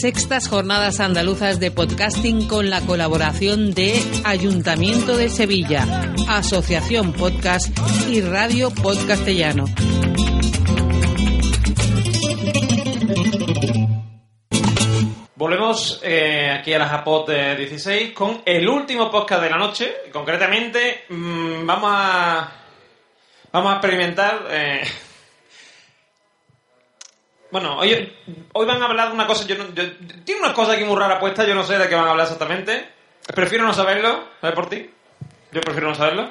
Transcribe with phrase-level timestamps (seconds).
[0.00, 7.76] Sextas Jornadas Andaluzas de Podcasting con la colaboración de Ayuntamiento de Sevilla, Asociación Podcast
[8.08, 9.64] y Radio Podcastellano.
[15.34, 19.94] Volvemos eh, aquí a la Japot 16 con el último podcast de la noche.
[20.12, 22.52] Concretamente, mmm, vamos a
[23.50, 24.46] vamos a experimentar.
[24.48, 24.82] Eh,
[27.50, 28.12] bueno, hoy,
[28.52, 29.46] hoy van a hablar de una cosa.
[29.46, 29.84] Yo, no, yo
[30.24, 31.46] tiene una cosa aquí muy rara puesta.
[31.46, 32.88] Yo no sé de qué van a hablar exactamente.
[33.34, 34.28] Prefiero no saberlo.
[34.40, 34.90] ¿Sabes por ti?
[35.52, 36.30] Yo prefiero no saberlo.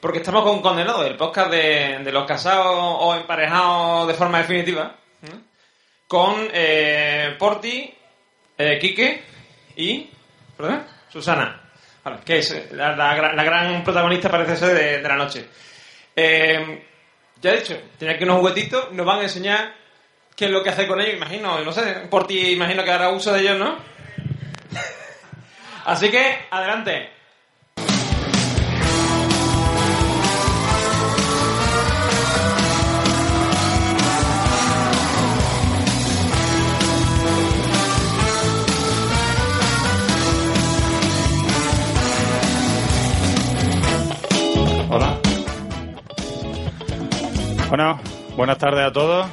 [0.00, 4.94] Porque estamos con Condenado, el podcast de, de los casados o emparejados de forma definitiva.
[5.22, 5.40] ¿eh?
[6.06, 7.92] Con eh, Porti,
[8.56, 9.22] eh, Quique
[9.76, 10.08] y.
[10.56, 10.86] ¿Perdón?
[11.08, 11.62] Susana.
[12.24, 15.46] Que es la, gran protagonista, parece ser, de, de la noche.
[16.16, 16.84] Eh,
[17.40, 19.74] ya he dicho, tiene aquí unos juguetitos, nos van a enseñar
[20.38, 23.10] qué es lo que hace con ellos, imagino, no sé, por ti imagino que hará
[23.10, 23.74] uso de ellos, ¿no?
[25.84, 27.10] Así que, adelante.
[44.88, 45.18] Hola.
[47.68, 48.00] Bueno,
[48.36, 49.26] buenas tardes a todos.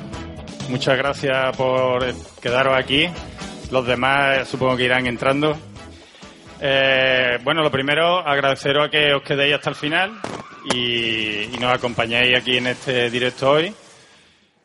[0.70, 2.04] Muchas gracias por
[2.42, 3.08] quedaros aquí.
[3.72, 5.56] Los demás supongo que irán entrando.
[6.60, 10.12] Eh, bueno, lo primero, agradeceros a que os quedéis hasta el final
[10.74, 13.74] y, y, nos acompañéis aquí en este directo hoy.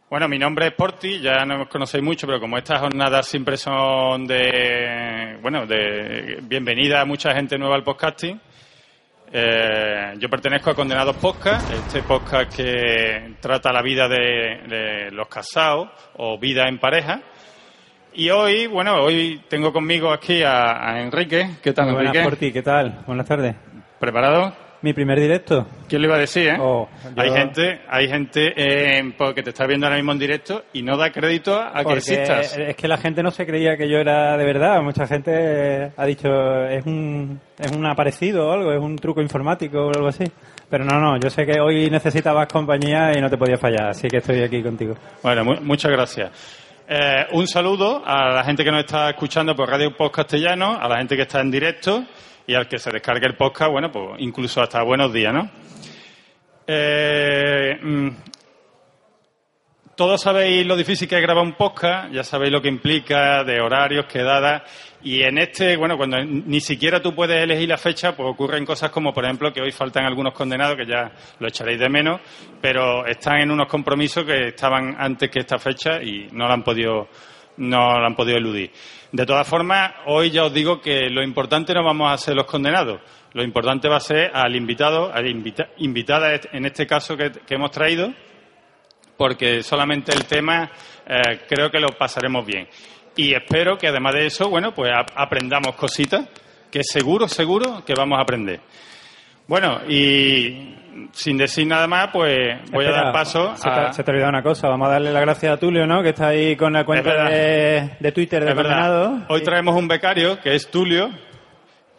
[0.09, 3.57] Bueno, mi nombre es Porti, ya no os conocéis mucho, pero como estas jornadas siempre
[3.57, 8.41] son de, bueno, de bienvenida a mucha gente nueva al podcasting,
[9.33, 15.29] eh, yo pertenezco a Condenados Podcast, este podcast que trata la vida de, de, los
[15.29, 17.21] casados o vida en pareja.
[18.13, 21.49] Y hoy, bueno, hoy tengo conmigo aquí a, a Enrique.
[21.63, 22.25] ¿Qué tal, Buenas Enrique?
[22.29, 23.05] por ti, ¿qué tal?
[23.07, 23.55] Buenas tardes.
[24.01, 24.70] ¿Preparado?
[24.83, 25.67] Mi primer directo.
[25.89, 26.57] ¿Quién le iba a decir, eh?
[26.59, 27.23] Oh, yo...
[27.23, 30.97] Hay gente, hay gente eh, que te está viendo ahora mismo en directo y no
[30.97, 32.57] da crédito a Porque que existas.
[32.57, 34.81] Es que la gente no se creía que yo era de verdad.
[34.81, 36.29] Mucha gente ha dicho,
[36.65, 40.25] es un, es un aparecido o algo, es un truco informático o algo así.
[40.71, 44.09] Pero no, no, yo sé que hoy necesitabas compañía y no te podía fallar, así
[44.09, 44.95] que estoy aquí contigo.
[45.23, 46.31] Bueno, mu muchas gracias.
[46.89, 50.89] Eh, un saludo a la gente que nos está escuchando por Radio Post Castellano, a
[50.89, 52.05] la gente que está en directo
[52.47, 55.51] y al que se descargue el podcast, bueno, pues incluso hasta buenos días, ¿no?
[56.67, 58.09] Eh, mm,
[60.01, 63.61] todos sabéis lo difícil que es grabar un podcast, ya sabéis lo que implica de
[63.61, 64.63] horarios, quedadas,
[65.03, 68.91] y en este, bueno, cuando ni siquiera tú puedes elegir la fecha, pues ocurren cosas
[68.91, 72.21] como, por ejemplo, que hoy faltan algunos condenados, que ya lo echaréis de menos,
[72.63, 76.63] pero están en unos compromisos que estaban antes que esta fecha y no lo han
[76.63, 77.09] podido,
[77.59, 78.71] no lo han podido eludir.
[79.13, 82.47] De todas formas, hoy ya os digo que lo importante no vamos a ser los
[82.47, 83.01] condenados.
[83.33, 87.33] Lo importante va a ser al invitado, a la invita, invitada en este caso que,
[87.49, 88.13] hemos traído,
[89.17, 90.71] porque solamente el tema
[91.07, 92.69] eh, creo que lo pasaremos bien.
[93.17, 96.29] Y espero que además de eso, bueno, pues aprendamos cositas
[96.71, 98.61] que seguro, seguro que vamos a aprender.
[99.49, 100.77] Bueno, y
[101.13, 103.87] sin decir nada más, pues voy Espera, a dar paso se a...
[103.87, 104.69] Te, se te ha olvidado una cosa.
[104.69, 106.03] Vamos a darle las gracias a Tulio, ¿no?
[106.03, 109.23] Que está ahí con la cuenta de, de, Twitter de Condenado.
[109.29, 111.11] Hoy traemos un becario, que es Tulio,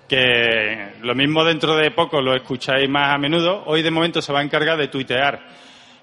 [0.08, 3.64] que lo mismo dentro de poco lo escucháis más a menudo.
[3.66, 5.40] Hoy de momento se va a encargar de tuitear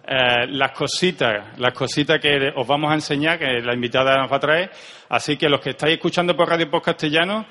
[0.07, 4.37] eh, las cositas, las cositas que os vamos a enseñar, que la invitada nos va
[4.37, 4.71] a traer.
[5.11, 7.45] Así que los que estáis escuchando por Radio Post Castellano,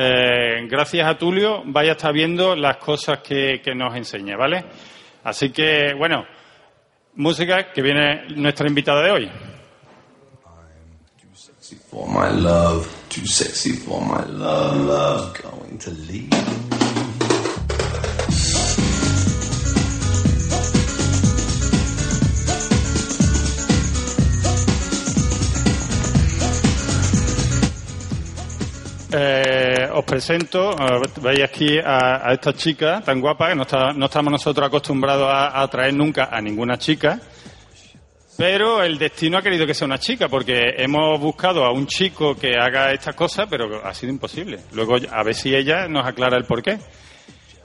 [0.00, 4.64] eh, gracias a Tulio, vaya a estar viendo las cosas que, que nos enseña, ¿vale?
[5.24, 6.24] Así que, bueno,
[7.16, 9.30] música que viene nuestra invitada de hoy.
[11.90, 16.78] For my love, too sexy for my love, love going to leave.
[29.98, 30.76] Os presento,
[31.20, 35.26] veis aquí a, a, esta chica tan guapa que no, está, no estamos nosotros acostumbrados
[35.28, 37.18] a, a, traer nunca a ninguna chica,
[38.36, 42.36] pero el destino ha querido que sea una chica porque hemos buscado a un chico
[42.36, 44.60] que haga estas cosas, pero ha sido imposible.
[44.72, 46.78] Luego a ver si ella nos aclara el porqué.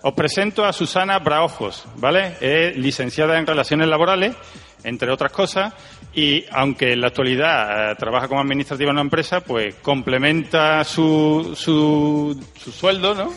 [0.01, 2.35] Os presento a Susana Braojos, ¿vale?
[2.41, 4.35] Es licenciada en Relaciones Laborales,
[4.83, 5.73] entre otras cosas,
[6.13, 11.53] y aunque en la actualidad eh, trabaja como administrativa en una empresa, pues complementa su,
[11.55, 13.31] su, su sueldo, ¿no?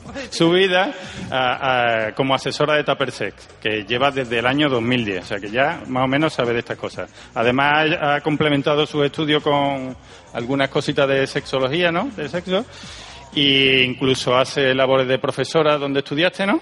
[0.30, 0.92] su vida
[1.30, 5.50] a- a- como asesora de Tuppersex, que lleva desde el año 2010, o sea que
[5.50, 7.10] ya más o menos sabe de estas cosas.
[7.34, 9.96] Además ha complementado su estudio con
[10.32, 12.10] algunas cositas de sexología, ¿no?
[12.16, 12.64] De sexo.
[13.34, 16.60] E incluso hace labores de profesora donde estudiaste, ¿no?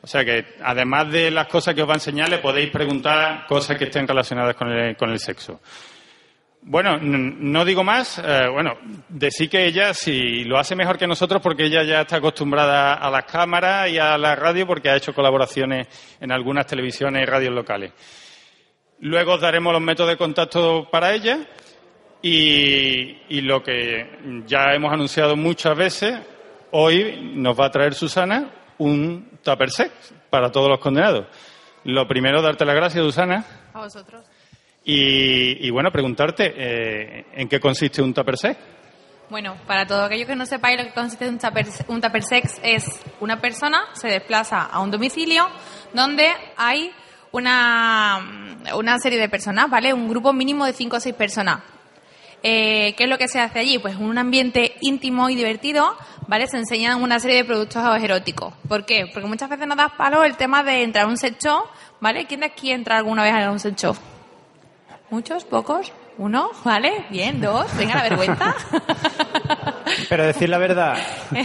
[0.00, 3.46] O sea que, además de las cosas que os va a enseñar, le podéis preguntar
[3.46, 5.60] cosas que estén relacionadas con el, sexo.
[6.62, 8.18] Bueno, no digo más.
[8.18, 8.74] eh, bueno,
[9.08, 13.10] decir que ella si lo hace mejor que nosotros porque ella ya está acostumbrada a
[13.10, 15.88] las cámaras y a la radio porque ha hecho colaboraciones
[16.20, 17.92] en algunas televisiones y radios locales.
[19.00, 21.38] Luego os daremos los métodos de contacto para ella
[22.20, 26.18] y lo que ya hemos anunciado muchas veces,
[26.72, 31.26] hoy nos va a traer Susana un tupper sex para todos los condenados.
[31.84, 33.44] Lo primero, darte las gracias, Susana.
[33.72, 34.24] A vosotros.
[34.84, 38.58] Y, y, bueno, preguntarte eh, en qué consiste un tupper sex.
[39.30, 42.58] Bueno, para todo aquello que no sepáis lo que consiste un tupper, un tupper sex
[42.62, 42.84] es
[43.20, 45.46] una persona se desplaza a un domicilio
[45.92, 46.90] donde hay
[47.32, 49.92] una, una serie de personas, ¿vale?
[49.92, 51.60] Un grupo mínimo de cinco o seis personas.
[52.42, 53.78] Eh, ¿Qué es lo que se hace allí?
[53.78, 55.96] Pues en un ambiente íntimo y divertido,
[56.28, 56.46] ¿vale?
[56.46, 58.54] Se enseñan una serie de productos eróticos.
[58.68, 59.06] ¿Por qué?
[59.12, 61.64] Porque muchas veces nos da palo el tema de entrar a un sex shop,
[62.00, 62.26] ¿vale?
[62.26, 63.96] ¿Quién de aquí entra alguna vez a un sex shop?
[65.10, 65.44] ¿Muchos?
[65.44, 65.92] ¿Pocos?
[66.18, 66.50] ¿Uno?
[66.64, 67.06] ¿Vale?
[67.10, 67.66] Bien, dos.
[67.76, 68.54] Venga, la vergüenza.
[70.08, 70.96] Pero decir la verdad.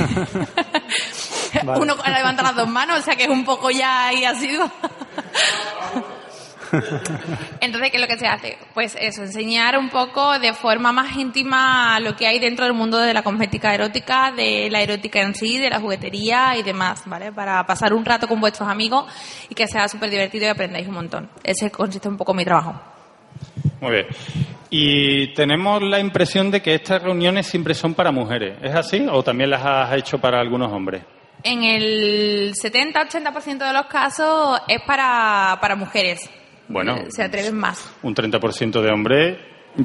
[1.63, 1.81] Vale.
[1.81, 4.69] Uno levanta las dos manos, o sea que es un poco ya ahí ha sido.
[7.61, 8.57] Entonces, ¿qué es lo que se hace?
[8.73, 12.97] Pues eso, enseñar un poco de forma más íntima lo que hay dentro del mundo
[12.97, 17.31] de la cosmética erótica, de la erótica en sí, de la juguetería y demás, ¿vale?
[17.31, 19.05] Para pasar un rato con vuestros amigos
[19.49, 21.29] y que sea súper divertido y aprendáis un montón.
[21.43, 22.79] Ese consiste un poco mi trabajo.
[23.81, 24.07] Muy bien.
[24.69, 28.57] Y tenemos la impresión de que estas reuniones siempre son para mujeres.
[28.61, 29.05] ¿Es así?
[29.11, 31.03] ¿O también las has hecho para algunos hombres?
[31.43, 36.29] En el 70-80% de los casos es para, para mujeres.
[36.67, 36.95] Bueno.
[36.95, 37.93] Eh, Se atreven más.
[38.03, 39.37] Un 30% de hombres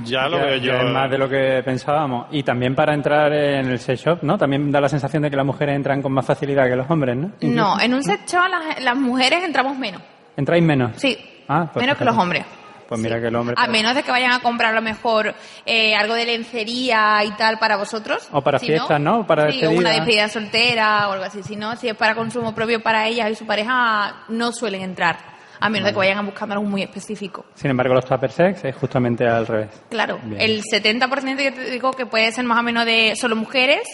[0.05, 0.73] ya lo Ya- veo yo.
[0.73, 2.27] ya es más de lo que pensábamos.
[2.31, 4.37] Y también para entrar en el sex shop, ¿no?
[4.39, 7.17] También da la sensación de que las mujeres entran con más facilidad que los hombres,
[7.17, 7.33] ¿no?
[7.41, 10.03] No, en un sex shop las, las mujeres entramos menos.
[10.37, 10.93] ¿Entráis menos?
[10.97, 11.17] Sí,
[11.49, 12.45] Ah, pues menos que los hombres.
[12.87, 13.23] Pues mira Sí.
[13.23, 13.55] que el hombre...
[13.59, 15.35] A menos de que vayan a comprar a lo mejor
[15.67, 18.29] eh, algo de lencería y tal para vosotros.
[18.33, 19.27] O para Si fiestas, ¿no?
[19.27, 19.93] Para sí, o una despedida.
[19.93, 21.43] despedida soltera o algo así.
[21.43, 25.17] Si no, si es para consumo propio para ellas y su pareja, no suelen entrar.
[25.61, 27.45] A menos de que vayan buscando algo muy específico.
[27.55, 29.71] Sin embargo, los tupper sex es justamente al revés.
[29.91, 30.41] Claro, Bien.
[30.41, 33.89] el 70% que te digo que puede ser más o menos de solo mujeres,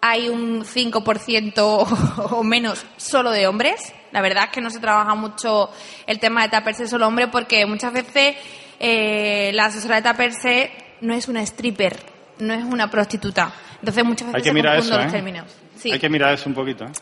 [0.00, 1.52] hay un 5%
[2.30, 3.92] o menos solo de hombres.
[4.10, 5.70] La verdad es que no se trabaja mucho
[6.06, 8.36] el tema de taperse solo hombre porque muchas veces
[8.78, 11.96] eh, la asesora de taperse no es una stripper,
[12.40, 13.52] no es una prostituta.
[13.78, 15.10] Entonces muchas veces Hay que se mirar eso, los ¿eh?
[15.10, 15.56] términos.
[15.76, 15.90] Sí.
[15.92, 16.84] Hay que mirar eso un poquito.
[16.84, 16.92] ¿eh?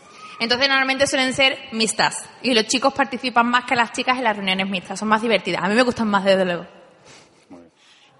[0.40, 4.34] Entonces normalmente suelen ser mixtas y los chicos participan más que las chicas en las
[4.36, 5.62] reuniones mixtas, son más divertidas.
[5.62, 6.66] A mí me gustan más desde luego.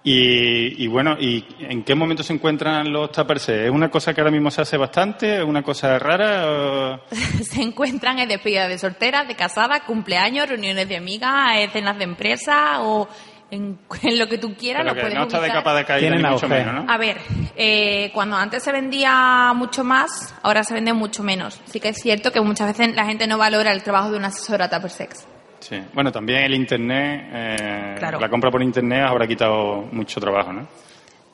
[0.03, 3.49] Y, y bueno, ¿y en qué momento se encuentran los tuppers?
[3.49, 5.37] ¿Es una cosa que ahora mismo se hace bastante?
[5.37, 6.43] ¿Es una cosa rara?
[6.49, 6.99] o-
[7.43, 12.05] se encuentran en despedidas de solteras, de casadas, cumpleaños, reuniones de amigas, eh, cenas de
[12.05, 13.07] empresa o
[13.51, 14.81] en, en lo que tú quieras.
[14.83, 15.57] Pero lo que puedes no está de ubicar.
[15.59, 16.91] capa de caída Tienen ni mucho menos, ¿no?
[16.91, 17.17] A ver,
[17.55, 21.61] eh, cuando antes se vendía mucho más, ahora se vende mucho menos.
[21.65, 24.27] Sí que es cierto que muchas veces la gente no valora el trabajo de una
[24.29, 25.27] asesora Tupper Sex.
[25.59, 25.79] Sí.
[25.93, 28.19] Bueno, también el Internet, eh, Claro.
[28.19, 30.67] la compra por Internet habrá quitado mucho trabajo, ¿no?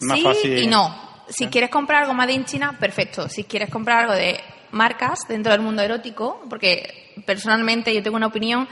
[0.02, 0.58] Más sí fácil.
[0.58, 1.08] y no.
[1.30, 3.28] Si quieres comprar algo Made in China, perfecto.
[3.30, 4.40] Si quieres comprar algo de
[4.72, 8.68] marcas dentro del mundo erótico, porque personalmente yo tengo una opinión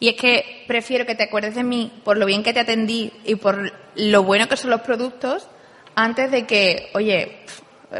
[0.00, 3.12] y es que prefiero que te acuerdes de mí por lo bien que te atendí
[3.24, 5.48] y por lo bueno que son los productos
[5.94, 7.44] antes de que, oye,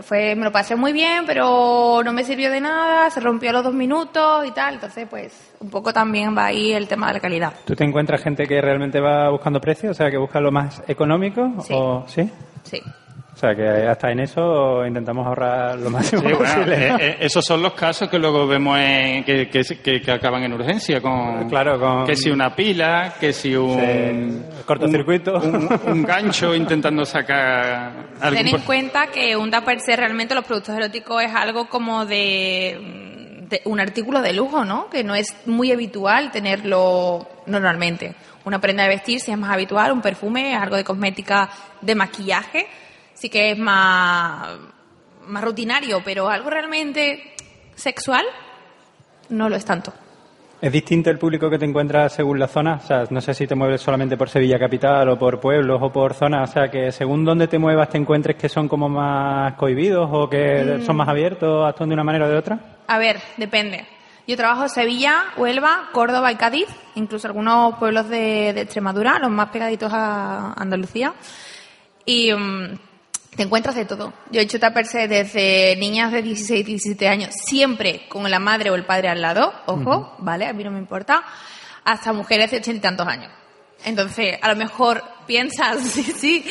[0.02, 3.52] fue, me lo pasé muy bien, pero no me sirvió de nada, se rompió a
[3.52, 4.74] los dos minutos y tal.
[4.74, 7.52] Entonces, pues, un poco también va ahí el tema de la calidad.
[7.64, 9.92] ¿Tú te encuentras gente que realmente va buscando precios?
[9.92, 11.52] O sea, que busca lo más económico?
[11.62, 11.74] Sí.
[11.74, 12.28] ¿O, ¿Sí?
[12.64, 12.82] Sí.
[13.34, 16.88] O sea, que hasta en eso intentamos ahorrar lo máximo Sí, bueno, posible.
[16.88, 16.96] ¿no?
[16.96, 20.44] eh, eh, esos son los casos que luego vemos en- que, que, que- que acaban
[20.44, 25.34] en urgencia con Claro, con- que si una pila, que si un Sí, cortocircuito.
[25.34, 30.34] un, un- un gancho intentando sacar algún Ten en cuenta que un tupper set realmente
[30.36, 34.88] los productos eróticos es algo como de, de un artículo de lujo, ¿no?
[34.88, 38.14] Que no es muy habitual tenerlo normalmente.
[38.44, 41.48] Una prenda de vestir sí es más habitual, un perfume, algo de cosmética,
[41.80, 42.66] de maquillaje,
[43.14, 44.58] sí que es más,
[45.26, 47.34] más rutinario, pero algo realmente
[47.74, 48.24] sexual
[49.28, 49.92] no lo es tanto.
[50.60, 52.80] ¿Es distinto el público que te encuentras según la zona?
[52.82, 55.92] O sea, no sé si te mueves solamente por Sevilla capital o por pueblos o
[55.92, 56.48] por zonas.
[56.48, 60.30] O sea, que según dónde te muevas te encuentres que son como más cohibidos o
[60.30, 62.58] que son más abiertos, actúan de una manera o de otra.
[62.86, 63.84] A ver, depende.
[64.26, 69.50] Yo trabajo Sevilla, Huelva, Córdoba y Cádiz, incluso algunos pueblos de, de Extremadura, los más
[69.50, 71.12] pegaditos a Andalucía.
[72.06, 72.78] Y mm,
[73.36, 74.12] te encuentras de todo.
[74.30, 78.74] Yo he hecho taperse desde niñas de 16, 17 años, siempre con la madre o
[78.74, 80.46] el padre al lado, ojo, ¿vale?
[80.46, 81.24] A mí no me importa,
[81.84, 83.30] hasta mujeres de ochenta y tantos años.
[83.84, 86.44] Entonces, a lo mejor piensas, sí, sí,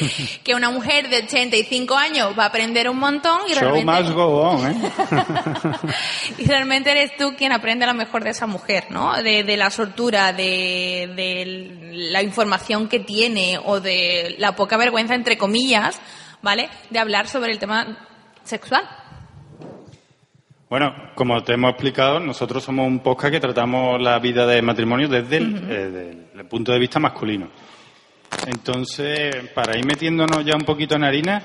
[0.44, 4.04] que una mujer de 85 años va a aprender un montón y Show realmente...
[4.04, 4.75] must go on, ¿eh?
[6.38, 9.16] y realmente eres tú quien aprende lo mejor de esa mujer, ¿no?
[9.22, 15.16] De, de la sortura, de, de la información que tiene o de la poca vergüenza,
[15.16, 16.00] entre comillas,
[16.43, 16.69] ¿vale?
[16.91, 17.97] De hablar sobre el tema
[18.43, 18.83] sexual.
[20.69, 25.07] Bueno, como te hemos explicado, nosotros somos un podcast que tratamos la vida de matrimonio
[25.07, 27.50] desde el, eh, el punto de vista masculino.
[28.47, 31.43] Entonces, para ir metiéndonos ya un poquito en harina,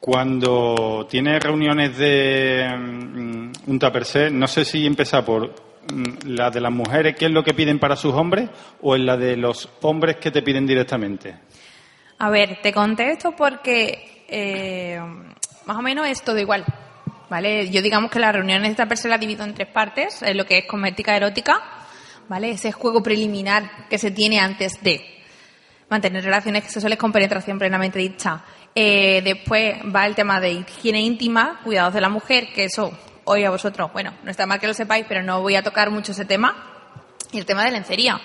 [0.00, 5.54] cuando tienes reuniones de mm, un taperse, no sé si empezar por
[5.92, 8.50] mm, la de las mujeres, qué es lo que piden para sus hombres,
[8.82, 11.36] o en la de los hombres que te piden directamente.
[12.24, 14.98] A ver, te contesto porque eh,
[15.66, 16.64] más o menos es todo igual.
[17.28, 17.68] ¿Vale?
[17.68, 20.56] Yo digamos que las reuniones de esta persona la divido en tres partes, lo que
[20.56, 21.60] es cosmética erótica,
[22.26, 22.52] ¿vale?
[22.52, 25.04] Ese juego preliminar que se tiene antes de
[25.90, 28.42] mantener relaciones sexuales con penetración plenamente dicha.
[28.74, 32.90] Eh, después va el tema de higiene íntima, cuidados de la mujer, que eso
[33.24, 35.90] hoy a vosotros, bueno, no está mal que lo sepáis, pero no voy a tocar
[35.90, 36.70] mucho ese tema.
[37.32, 38.18] Y el tema de lencería.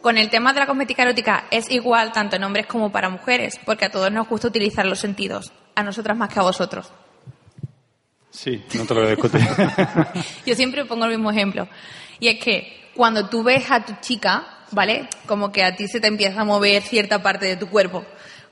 [0.00, 3.60] Con el tema de la cosmética erótica es igual tanto en hombres como para mujeres,
[3.66, 6.90] porque a todos nos gusta utilizar los sentidos, a nosotras más que a vosotros.
[8.30, 9.40] Sí, no te lo voy a discutir.
[10.46, 11.68] Yo siempre pongo el mismo ejemplo.
[12.18, 15.08] Y es que cuando tú ves a tu chica, ¿vale?
[15.26, 18.04] Como que a ti se te empieza a mover cierta parte de tu cuerpo.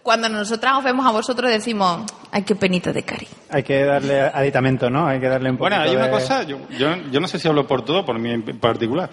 [0.02, 3.28] Cuando nosotras os vemos a vosotros decimos, ay, qué penita de cari.
[3.50, 5.06] Hay que darle aditamento, ¿no?
[5.06, 7.38] Hay que darle un poquito Bueno, hay una de- cosa, yo, yo, yo no sé
[7.38, 9.10] si hablo por todo, por mí en particular.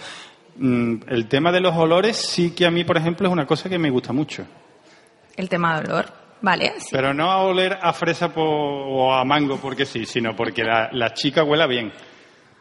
[0.58, 3.70] Mm, El tema de los olores sí que a mí, por ejemplo, es una cosa
[3.70, 4.46] que me gusta mucho.
[5.36, 6.06] El tema de olor,
[6.42, 6.74] ¿vale?
[6.78, 6.88] Sí.
[6.92, 10.90] Pero no a oler a fresa po- o a mango porque sí, sino porque la,
[10.94, 11.92] la chica huela bien.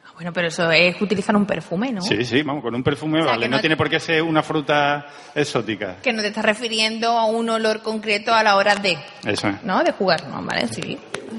[0.04, 2.00] Ah, Bueno, pero eso es utilizar un perfume, ¿no?
[2.00, 3.48] Sí, sí, vamos, con un perfume O sea, vale.
[3.48, 5.98] No no- tiene por qué ser una fruta exótica.
[6.02, 9.62] Que no te estás refiriendo a un olor concreto a la hora de, Eso es.
[9.62, 9.84] ¿no?
[9.84, 10.42] De jugar, ¿no?
[10.42, 10.66] ¿Vale?
[10.66, 10.98] Sí.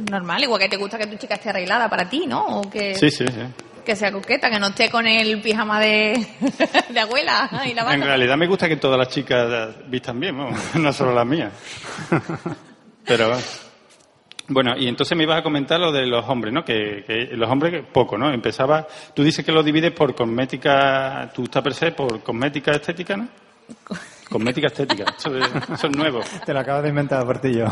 [0.10, 2.46] Normal, igual que te gusta que tu chica esté arreglada para ti, ¿no?
[2.62, 3.42] O que, Sí, sí, sí.
[3.86, 6.28] Que sea coqueta, que no esté con el pijama de,
[6.90, 10.36] de abuela y la En realidad me gusta que todas las chicas vistan bien,
[10.76, 11.54] no solo las mías.
[13.06, 13.38] Pero
[14.50, 16.66] bueno, y entonces me ibas a comentar lo de los hombres, ¿no?
[16.66, 18.32] Que, que los hombres poco, ¿no?
[18.32, 23.16] Empezaba, tú dices que lo divides por cosmética, tú estás per se por cosmética estética,
[23.16, 23.28] ¿no?
[24.30, 26.22] Cosmética estética, eso es, eso es nuevo.
[26.46, 27.68] Te lo acabas de inventar, Portillo.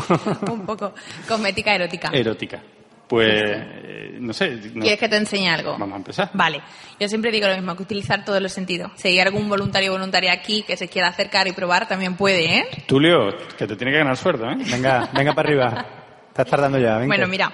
[0.50, 0.94] Un poco.
[1.26, 2.10] Cosmética erótica.
[2.12, 2.60] Erótica.
[3.08, 4.50] Pues, eh, no sé.
[4.74, 5.72] no- ¿Quieres que te enseñe algo?
[5.78, 6.30] Vamos a empezar.
[6.32, 6.62] Vale.
[6.98, 8.92] Yo siempre digo lo mismo, que utilizar todos los sentidos.
[8.96, 12.58] Si hay algún voluntario o voluntaria aquí que se quiera acercar y probar, también puede,
[12.58, 12.64] ¿eh?
[12.86, 14.56] Tulio, que te tiene que ganar sueldo, ¿eh?
[14.70, 15.86] Venga, venga para arriba.
[16.28, 17.06] Estás tardando ya, venga.
[17.08, 17.52] Bueno, mira,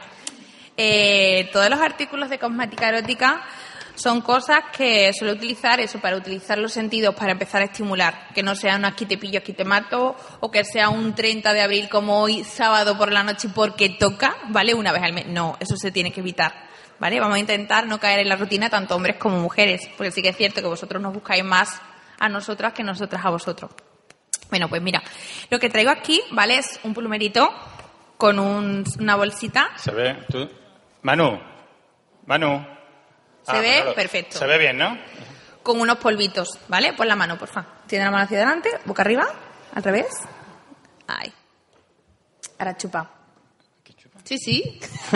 [0.76, 3.42] eh, todos los artículos de cosmética erótica
[4.00, 8.42] son cosas que suelo utilizar eso para utilizar los sentidos para empezar a estimular, que
[8.42, 11.60] no sea un aquí te pillo, aquí te mato, o que sea un 30 de
[11.60, 14.72] abril como hoy, sábado por la noche porque toca, ¿vale?
[14.74, 15.26] Una vez al mes.
[15.26, 16.52] No, eso se tiene que evitar,
[16.98, 17.20] ¿vale?
[17.20, 20.30] Vamos a intentar no caer en la rutina tanto hombres como mujeres, porque sí que
[20.30, 21.80] es cierto que vosotros nos buscáis más
[22.18, 23.70] a nosotras que nosotras a vosotros.
[24.48, 25.02] Bueno, pues mira,
[25.50, 26.56] lo que traigo aquí, ¿vale?
[26.58, 27.52] Es un plumerito
[28.16, 30.48] con un- una bolsita Se ve, tú.
[31.02, 31.38] Manu,
[32.26, 32.79] Manu.
[33.50, 33.74] ¿Se Ah, ve?
[33.76, 33.94] claro.
[33.94, 34.38] Perfecto.
[34.38, 34.98] Se ve bien, ¿no?
[35.62, 36.94] con unos polvitos, ¿vale?
[36.94, 37.64] Pon la mano, porfa.
[37.86, 39.26] Tiene la mano hacia adelante, boca arriba,
[39.74, 40.06] al revés.
[41.06, 41.30] Ahí.
[42.58, 43.10] Ahora chupa.
[44.24, 44.80] Sí, sí.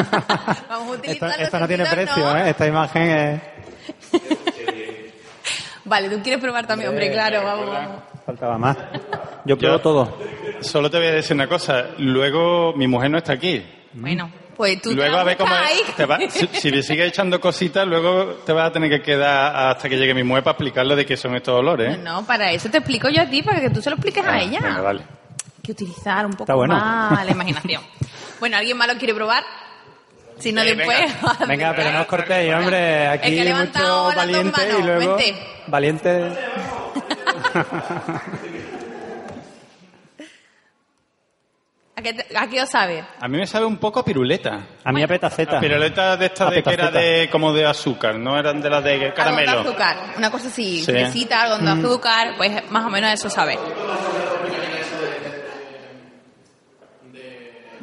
[0.68, 2.36] Vamos a utilizar esto los no tiene precio, ¿no?
[2.36, 2.50] ¿eh?
[2.50, 3.40] Esta imagen es...
[5.84, 8.02] Vale, tú quieres probar también, hombre, claro, vamos, vamos.
[8.24, 8.76] Faltaba más.
[9.44, 10.18] Yo pruebo Yo- todo.
[10.60, 11.88] Solo te voy a decir una cosa.
[11.98, 13.64] Luego, mi mujer no está aquí.
[13.92, 15.54] Bueno, pues tú te luego a ver cómo
[15.96, 19.70] te va- si, si me sigues echando cositas, luego te vas a tener que quedar
[19.70, 21.94] hasta que llegue mi mujer para explicarle de qué son estos olores.
[21.94, 22.00] ¿eh?
[22.02, 24.40] No, para eso te explico yo a ti, para que tú se lo expliques a
[24.40, 24.60] ella.
[24.60, 25.00] Venga, vale.
[25.00, 26.74] Hay que utilizar un poco Está bueno.
[26.76, 27.82] más la imaginación.
[28.40, 29.42] Bueno, ¿alguien más lo quiere probar?
[30.38, 30.98] Si no, Sí, después...
[31.46, 32.76] Venga, pero no os cortéis, hombre.
[32.78, 35.16] Que Aquí ha levantado mucho las dos valiente y luego...
[35.16, 35.34] vente.
[35.68, 36.32] Valiente...
[42.04, 43.04] qué, a qué os sabe?
[43.20, 44.64] A mí me sabe un poco a piruleta.
[44.84, 45.56] A mí a petaceta.
[45.58, 48.70] A piruleta de estas A de que era de como de azúcar, no eran de
[48.70, 49.52] las de Algodón caramelo.
[49.52, 50.92] de azúcar, una cosa así, Sí.
[50.92, 51.84] fresita, algodón de Mm.
[51.86, 53.58] azúcar, pues más o menos eso sabe.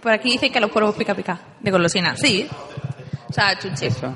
[0.01, 2.47] Por aquí dicen que los polvos pica pica, de golosina, sí.
[3.29, 3.57] O sea.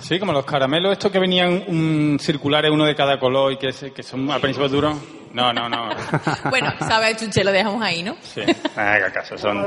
[0.02, 3.70] Sí, como los caramelos estos que venían un, circulares, uno de cada color y que,
[3.94, 4.98] que son al principio duros.
[5.36, 5.90] No, no, no.
[6.50, 8.16] Bueno, sabe a chuche, lo dejamos ahí, ¿no?
[8.22, 8.42] Sí,
[8.78, 9.66] haga caso, son.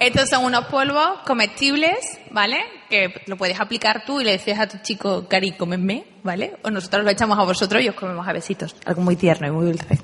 [0.00, 2.58] Estos son unos polvos comestibles, ¿vale?
[2.90, 6.56] Que lo puedes aplicar tú y le decías a tu chico, Cari, cómeme, ¿vale?
[6.64, 8.74] O nosotros lo echamos a vosotros y os comemos a besitos.
[8.86, 10.00] Algo muy tierno y muy dulce.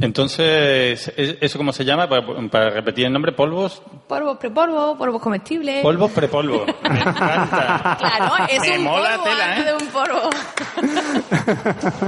[0.00, 2.06] Entonces, ¿es- ¿eso cómo se llama?
[2.08, 3.82] Para, para repetir el nombre, polvos.
[4.06, 5.82] Polvo, prepolvo, polvos comestibles.
[5.82, 6.66] Polvos prepolvo.
[6.90, 7.96] Me encanta.
[7.98, 9.66] Claro, es Me un mola polvo tela, antes ¿eh?
[9.66, 10.30] de un polvo.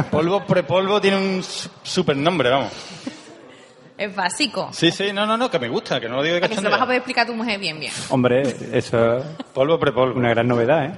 [0.10, 2.72] Polvos prepolvo tiene un su- super nombre, vamos.
[3.96, 4.68] Es básico.
[4.72, 6.54] Sí, sí, no, no, no, que me gusta, que no lo digo de A que
[6.54, 6.86] se lo vas a cachondeo.
[6.86, 7.92] poder explicar a tu mujer bien, bien.
[8.10, 8.42] Hombre,
[8.72, 10.14] eso es Polvo prepolvo.
[10.18, 10.92] una gran novedad, ¿eh?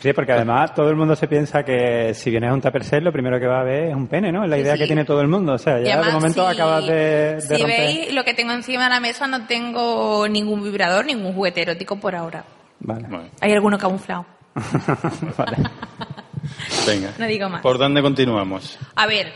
[0.00, 3.02] Sí, porque además todo el mundo se piensa que si vienes a un tupper set
[3.02, 4.44] lo primero que va a ver es un pene, ¿no?
[4.44, 4.80] Es la idea sí.
[4.80, 5.54] que tiene todo el mundo.
[5.54, 7.66] O sea, ya de además, momento si- acabas de, de Si romper.
[7.80, 11.96] veis lo que tengo encima de la mesa, no tengo ningún vibrador, ningún juguete erótico
[11.96, 12.44] por ahora.
[12.80, 13.06] Vale.
[13.08, 14.26] Bueno, Hay alguno camuflado.
[15.36, 15.56] vale.
[16.86, 17.10] venga.
[17.18, 17.62] No digo más.
[17.62, 18.78] ¿Por dónde continuamos?
[18.94, 19.32] A ver,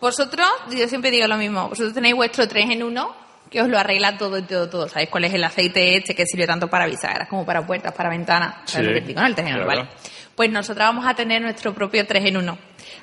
[0.00, 3.78] vosotros, yo siempre digo lo mismo, vosotros tenéis vuestro 3 en 1 que os lo
[3.78, 4.88] arregla todo, todo, todo.
[4.88, 8.08] ¿Sabéis cuál es el aceite este que sirve tanto para bisagras como para puertas, para
[8.10, 8.56] ventanas?
[8.66, 9.20] ¿Sabes Sí, lo que digo?
[9.20, 9.80] No, el 3 en 1, claro.
[9.82, 9.90] ¿vale?
[10.34, 12.58] Pues nosotros vamos a tener nuestro propio 3 en 1.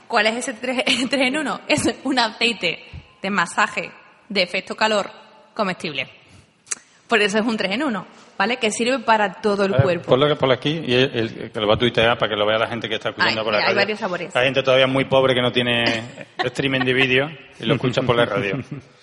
[0.08, 1.62] ¿Cuál es ese 3, en 1?
[1.68, 2.80] Es un aceite
[3.22, 3.92] de masaje
[4.30, 5.10] de efecto calor
[5.54, 6.08] comestible.
[7.08, 8.08] Por eso es un 3 en 1,
[8.38, 8.58] ¿vale?
[8.58, 10.08] Que sirve para todo el cuerpo.
[10.10, 12.46] Ponlo que por aquí y el, el- que lo va a tuitear para que lo
[12.46, 13.78] vea la gente que está escuchando Hay- por la hay radio.
[13.78, 14.36] varios sabores.
[14.36, 16.04] Hay gente todavía muy pobre que no tiene
[16.44, 18.58] streaming de vídeo y lo escucha por la radio.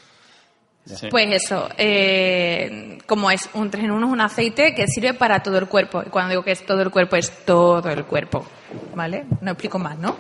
[0.97, 1.09] Sí.
[1.11, 5.43] Pues eso, eh, como es un 3 en 1, es un aceite que sirve para
[5.43, 6.03] todo el cuerpo.
[6.07, 8.47] Y cuando digo que es todo el cuerpo, es todo el cuerpo.
[8.95, 9.25] ¿Vale?
[9.41, 10.17] No explico más, ¿no?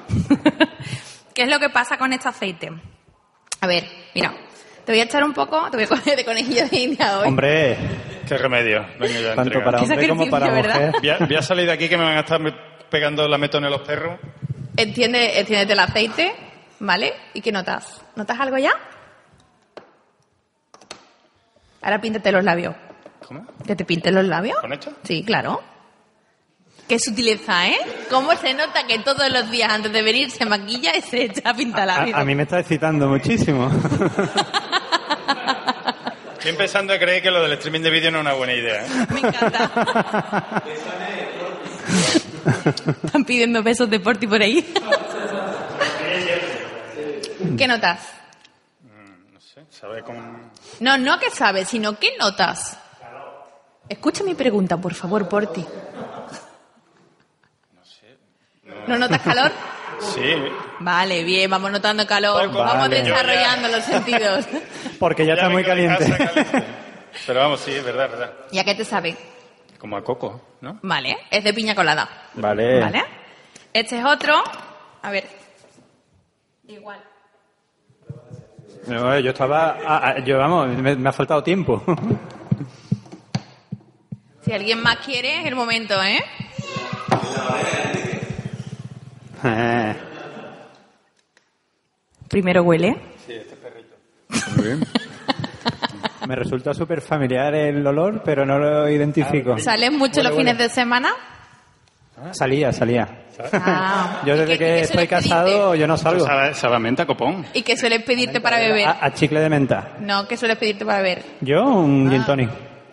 [1.34, 2.70] ¿Qué es lo que pasa con este aceite?
[3.60, 3.84] A ver,
[4.14, 4.32] mira,
[4.84, 7.28] te voy a echar un poco, te voy a coger de conejillo de India hoy.
[7.28, 7.76] Hombre,
[8.30, 8.86] Qué remedio.
[9.00, 9.64] Venga ya, tanto entrega.
[9.64, 10.92] para hombre como para mujer.
[11.00, 12.40] Voy a, voy a salir de aquí que me van a estar
[12.88, 14.20] pegando la metón en los perros.
[14.76, 16.32] Entiende, entiéndete el aceite,
[16.78, 17.12] ¿vale?
[17.34, 18.02] ¿Y qué notas?
[18.14, 18.70] ¿Notas algo ya?
[21.82, 22.74] Ahora píntate los labios.
[23.26, 23.46] ¿Cómo?
[23.66, 24.58] ¿Que te pinten los labios?
[24.60, 24.92] ¿Con esto?
[25.04, 25.62] Sí, claro.
[26.88, 27.78] Qué sutileza, ¿eh?
[28.10, 31.54] ¿Cómo se nota que todos los días antes de venir se maquilla y se echa
[31.54, 32.16] pinta labios?
[32.16, 33.70] A, a mí me está excitando muchísimo.
[36.32, 38.84] Estoy empezando a creer que lo del streaming de vídeo no es una buena idea.
[38.84, 38.88] ¿eh?
[39.10, 40.62] Me encanta.
[43.04, 44.74] Están pidiendo besos de Porti por ahí.
[47.56, 48.08] ¿Qué notas?
[49.32, 50.49] No sé, ¿sabe cómo...?
[50.78, 52.78] No, no que sabes, sino qué notas.
[53.88, 55.66] Escucha mi pregunta, por favor, Porti.
[58.86, 59.52] ¿No notas calor?
[60.00, 60.34] Sí,
[60.78, 62.60] Vale, bien, vamos notando calor, Poco.
[62.60, 63.02] vamos Vale.
[63.02, 64.46] desarrollando los sentidos.
[64.98, 66.06] Porque ya, está muy caliente.
[67.26, 68.32] Pero vamos, sí, es verdad, es verdad.
[68.50, 69.16] ¿Y a qué te sabe?
[69.78, 70.78] Como a coco, ¿no?
[70.82, 72.08] Vale, es de piña colada.
[72.34, 72.80] Vale.
[72.80, 73.04] Vale.
[73.74, 74.42] Este es otro.
[75.02, 75.26] A ver.
[76.66, 77.02] Igual.
[78.90, 79.78] No, yo estaba...
[79.86, 81.82] ah, yo, vamos, me, me ha faltado tiempo.
[84.42, 86.18] Si alguien más quiere, es el momento, ¿eh?
[89.44, 89.94] Eh,
[92.28, 92.96] Primero huele.
[96.26, 99.56] me resulta súper familiar el olor, pero no lo identifico.
[99.58, 101.10] ¿Sales mucho los fines de semana?
[102.32, 103.08] Salía, salía.
[103.52, 104.20] Ah.
[104.26, 106.24] Yo ¿Y desde que estoy casado, yo no salgo.
[106.26, 107.46] Sabe, sabe a menta copón.
[107.54, 108.86] ¿Y qué sueles pedirte para beber?
[108.86, 109.92] A, a chicle de menta.
[110.00, 111.22] No, ¿qué sueles pedirte para beber?
[111.40, 112.10] Yo, un Ah.
[112.10, 112.50] gin tonic.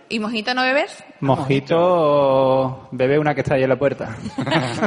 [0.10, 1.04] ¿Y mojito no bebes?
[1.20, 4.16] Mojito, bebe una que está ahí en la puerta.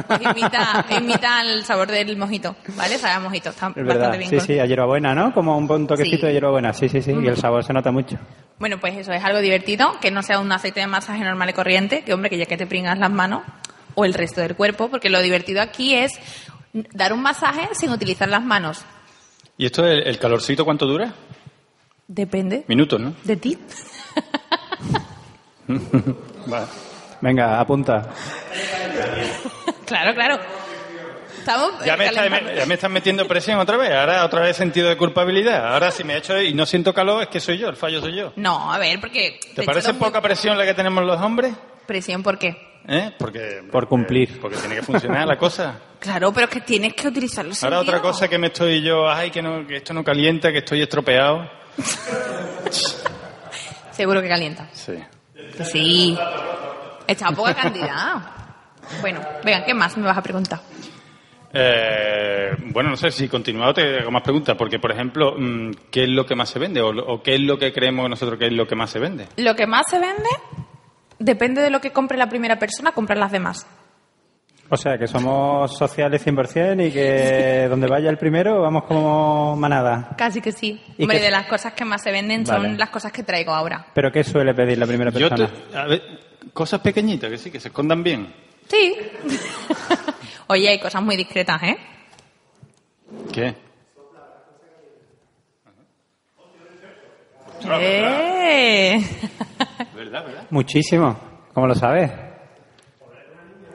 [0.06, 2.96] Pues imita, imita el sabor del mojito, ¿vale?
[2.96, 4.18] Sabe a mojito, está Es bastante verdad.
[4.18, 4.30] bien.
[4.30, 5.34] Sí, con- sí, a hierbabuena, ¿no?
[5.34, 6.26] Como un buen toquecito Sí.
[6.28, 6.72] de hierbabuena.
[6.72, 7.12] Sí, sí, sí.
[7.12, 8.16] Y el sabor se nota mucho.
[8.58, 11.52] Bueno, pues eso es algo divertido, que no sea un aceite de masaje normal y
[11.52, 13.42] corriente, que hombre, que ya que te pringas las manos
[13.94, 16.12] o el resto del cuerpo, porque lo divertido aquí es
[16.72, 18.82] dar un masaje sin utilizar las manos.
[19.58, 21.12] ¿Y esto, el, el calorcito, cuánto dura?
[22.08, 23.14] Depende Minutos, ¿no?
[23.24, 23.58] de ti.
[26.46, 26.66] Vale.
[27.20, 28.08] Venga, apunta.
[29.86, 30.38] claro, claro.
[31.38, 32.52] Estamos Ya me, está- calentando.
[32.54, 33.90] ya me están metiendo presión otra vez.
[33.92, 35.72] Ahora otra vez sentido de culpabilidad.
[35.72, 38.16] Ahora si me echo y no siento calor es que soy yo, el fallo soy
[38.16, 38.32] yo.
[38.36, 39.38] No, a ver, porque...
[39.54, 41.54] ¿Te parece muy- poca presión la que tenemos los hombres?
[41.90, 42.56] Presión, ¿por qué?
[42.86, 43.10] ¿Eh?
[43.18, 44.40] Porque, Por cumplir.
[44.40, 45.80] Porque tiene que funcionar la cosa.
[46.00, 49.06] Claro, pero es que tienes que utilizar los Ahora otra cosa que me estoy yo,
[49.06, 51.46] ay, que, no, que esto no calienta, que estoy estropeado.
[53.90, 54.70] Seguro que calienta.
[54.72, 54.94] Sí.
[55.34, 56.16] Que sí.
[57.06, 58.14] Echa poca cantidad.
[59.02, 60.60] Bueno, venga, ¿qué más me vas a preguntar?
[61.52, 66.04] Eh, bueno, no sé si continuado te hago más preguntas, porque, por ejemplo, mm, ¿qué
[66.04, 66.80] es lo que más se vende?
[66.80, 69.26] O, o qué es lo que creemos nosotros que es lo que más se vende?
[69.36, 70.30] Lo que más se vende
[71.20, 73.64] depende de lo que compre la primera persona, comprar las demás.
[74.72, 80.10] O sea, que somos sociales 100% y que donde vaya el primero vamos como manada.
[80.16, 80.80] Casi que sí.
[80.96, 82.68] ¿Y Hombre, de las cosas que más se venden Vale.
[82.68, 83.86] son las cosas que traigo ahora.
[83.94, 85.50] ¿Pero qué suele pedir la primera Yo persona?
[85.72, 86.02] te- a ver,
[86.52, 88.32] cosas pequeñitas, que sí, que se escondan bien.
[88.68, 88.94] Sí.
[90.46, 91.76] Oye, hay cosas muy discretas, ¿eh?
[93.32, 93.54] ¿Qué?
[97.78, 99.04] ¡Eh!
[99.94, 100.42] ¿Verdad, verdad?
[100.50, 101.18] Muchísimo.
[101.52, 102.10] ¿Cómo lo sabes?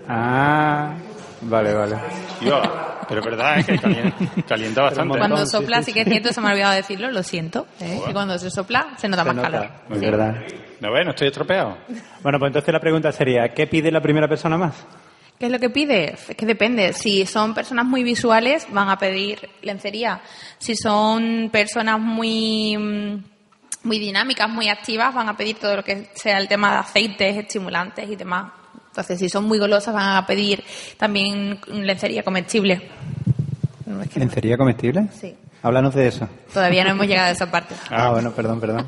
[0.08, 0.95] Ah,
[1.41, 1.95] vale, vale.
[2.39, 2.62] Tío,
[3.08, 5.17] pero es verdad, es que calienta, calienta bastante.
[5.17, 7.67] Cuando sí, sopla, sí, sí que es cierto, se me ha olvidado decirlo, lo siento.
[7.79, 8.01] ¿eh?
[8.05, 9.69] Que cuando se sopla, se nota Se más nota, calor.
[9.91, 10.36] Es verdad.
[10.81, 11.05] ¿No ves?
[11.05, 11.77] No estoy estropeado.
[12.21, 14.86] Bueno, pues entonces la pregunta sería, ¿qué pide la primera persona más?
[15.39, 16.13] ¿Qué es lo que pide?
[16.13, 16.93] Es que depende.
[16.93, 20.21] Si son personas muy visuales, van a pedir lencería.
[20.58, 23.23] Si son personas muy, mm,
[23.86, 27.38] muy dinámicas, muy activas, van a pedir todo lo que sea el tema de aceites,
[27.38, 28.52] estimulantes y demás.
[28.89, 30.63] Entonces, si son muy golosas, van a pedir
[30.98, 32.89] también lencería comestible.
[33.86, 35.08] No, es que no- ¿Lencería comestible?
[35.19, 35.36] Sí.
[35.63, 36.30] Háblanos de eso.
[36.54, 37.74] Todavía no hemos llegado a esa parte.
[37.89, 38.88] Ah, bueno, perdón, perdón.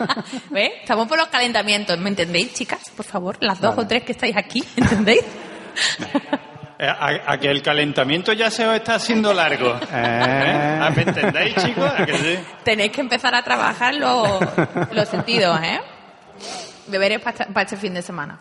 [0.50, 0.70] ¿Ves?
[0.80, 1.96] Estamos por los calentamientos.
[1.98, 2.80] ¿Me entendéis, chicas?
[2.96, 3.84] Por favor, las dos Vale.
[3.84, 5.22] o tres que estáis aquí, ¿entendéis?
[6.78, 9.74] Eh, A, a que el calentamiento ya se os está haciendo largo.
[9.92, 9.94] Eh.
[9.94, 10.78] ¿Eh?
[10.82, 11.90] ¿Ah, ¿Me entendéis, chicos?
[11.96, 12.38] ¿A que sí?
[12.64, 14.40] Tenéis que empezar a trabajar los,
[14.92, 15.80] los sentidos, ¿eh?
[16.86, 18.38] Deberes para este fin de semana.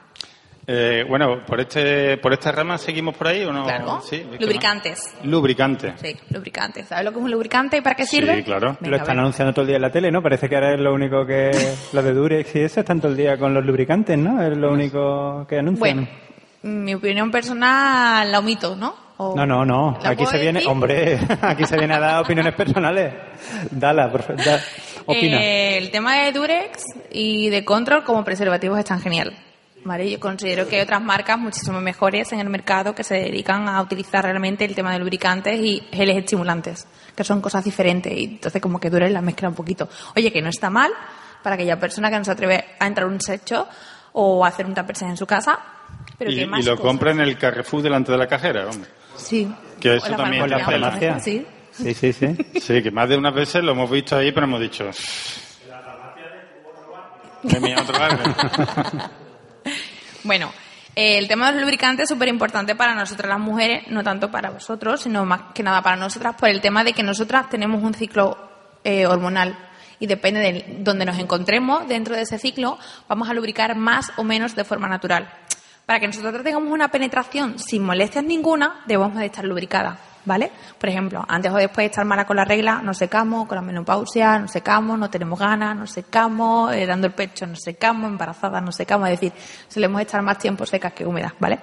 [0.68, 3.66] Eh, bueno, por este por esta rama seguimos por ahí o no?
[3.66, 4.02] Claro.
[4.02, 5.14] Sí, Lubricantes.
[5.24, 5.30] no.
[5.32, 5.94] Lubricante.
[5.98, 6.88] Sí, lubricantes.
[6.88, 8.44] ¿Sabes lo que es un lubricante y para qué Sí, sirve?
[8.44, 8.76] claro.
[8.82, 10.24] Venga, lo están anunciando todo el día en la tele, ¿no?
[10.24, 11.52] Parece que ahora es lo único que...
[11.94, 14.42] Lo de Durex y eso están todo el día con los lubricantes, ¿no?
[14.42, 15.80] Es lo único que anuncian.
[15.80, 16.08] Bueno,
[16.66, 18.96] mi opinión personal la omito, ¿no?
[19.18, 19.98] O- No, no, no.
[20.04, 20.66] ¿La Aquí se viene...
[20.68, 23.14] Hombre, aquí se viene a dar opiniones personales.
[23.72, 24.60] Dala, por da-
[25.06, 25.38] Opina.
[25.42, 29.34] Eh, el tema de Durex y de Control como preservativos están genial.
[29.86, 30.10] ¿Vale?
[30.10, 33.80] Yo considero que hay otras marcas muchísimo mejores en el mercado que se dedican a
[33.84, 38.60] utilizar realmente el tema de lubricantes y geles estimulantes, que son cosas diferentes y entonces
[38.64, 39.88] como que Durex las mezcla un poquito.
[40.16, 40.92] Oye, que no está mal
[41.44, 43.68] para aquella persona que no se atreve a entrar a un secho
[44.14, 45.60] o a hacer un taperse en su casa,
[46.18, 46.80] pero y, que lo cosas.
[46.80, 48.90] compra en el Carrefour delante de la cajera, hombre.
[49.18, 49.48] Sí.
[49.80, 51.20] Que eso la también Con la la farmacia.
[51.20, 51.46] Sí.
[51.72, 52.38] Sí, sí, sí.
[52.62, 54.90] Sí, que más de unas veces lo hemos visto ahí, pero hemos dicho...
[57.44, 58.18] De mi otro lado.
[60.24, 60.52] Bueno,
[60.96, 64.32] eh, el tema de los lubricantes es súper importante para nosotras las mujeres, no tanto
[64.32, 67.84] para vosotros, sino más que nada para nosotras, por el tema de que nosotras tenemos
[67.84, 68.36] un ciclo
[68.84, 69.56] eh, hormonal
[70.00, 74.24] y depende de donde nos encontremos dentro de ese ciclo, vamos a lubricar más o
[74.24, 75.30] menos de forma natural.
[75.86, 80.52] Para que nosotros tengamos una penetración sin molestias ninguna, debemos de estar lubricadas, ¿vale?
[80.80, 83.62] Por ejemplo, antes o después de estar mala con la regla, nos secamos, con la
[83.62, 88.64] menopausia, nos secamos, no tenemos ganas, nos secamos, eh, dando el pecho, nos secamos, embarazadas,
[88.64, 91.60] nos secamos, es decir, solemos estar más tiempo secas que húmedas, ¿vale?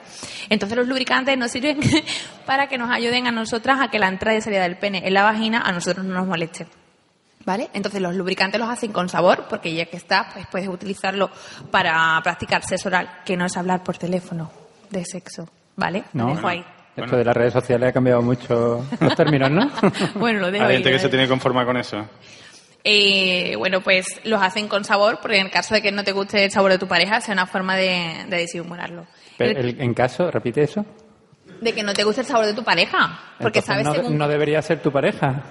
[0.49, 1.81] Entonces los lubricantes nos sirven
[2.47, 5.15] para que nos ayuden a nosotras a que la entrada y salida del pene en
[5.15, 6.82] la vagina a nosotros no nos moleste.
[7.45, 7.69] ¿Vale?
[7.73, 11.31] Entonces los lubricantes los hacen con sabor, porque ya que está, pues puedes utilizarlo
[11.71, 14.51] para practicar sexo oral, que no es hablar por teléfono
[14.91, 16.05] de sexo, ¿vale?
[16.13, 16.35] Lo No.
[16.35, 16.65] dejo ahí.
[16.95, 19.71] Esto de las redes sociales ha cambiado mucho los términos, ¿no?
[20.15, 22.07] Bueno, lo dejo Hay gente que lo se tiene que conformar con eso.
[22.85, 26.13] Eh, bueno, pues los hacen con sabor, porque en el caso de que no te
[26.13, 29.07] guste el sabor de tu pareja, sea una forma de, de disimularlo.
[29.39, 30.85] Pero el- en caso, repite eso.
[31.61, 34.19] De que no te guste el sabor de tu pareja, porque Entonces sabes no, según...
[34.19, 35.43] no debería ser tu pareja.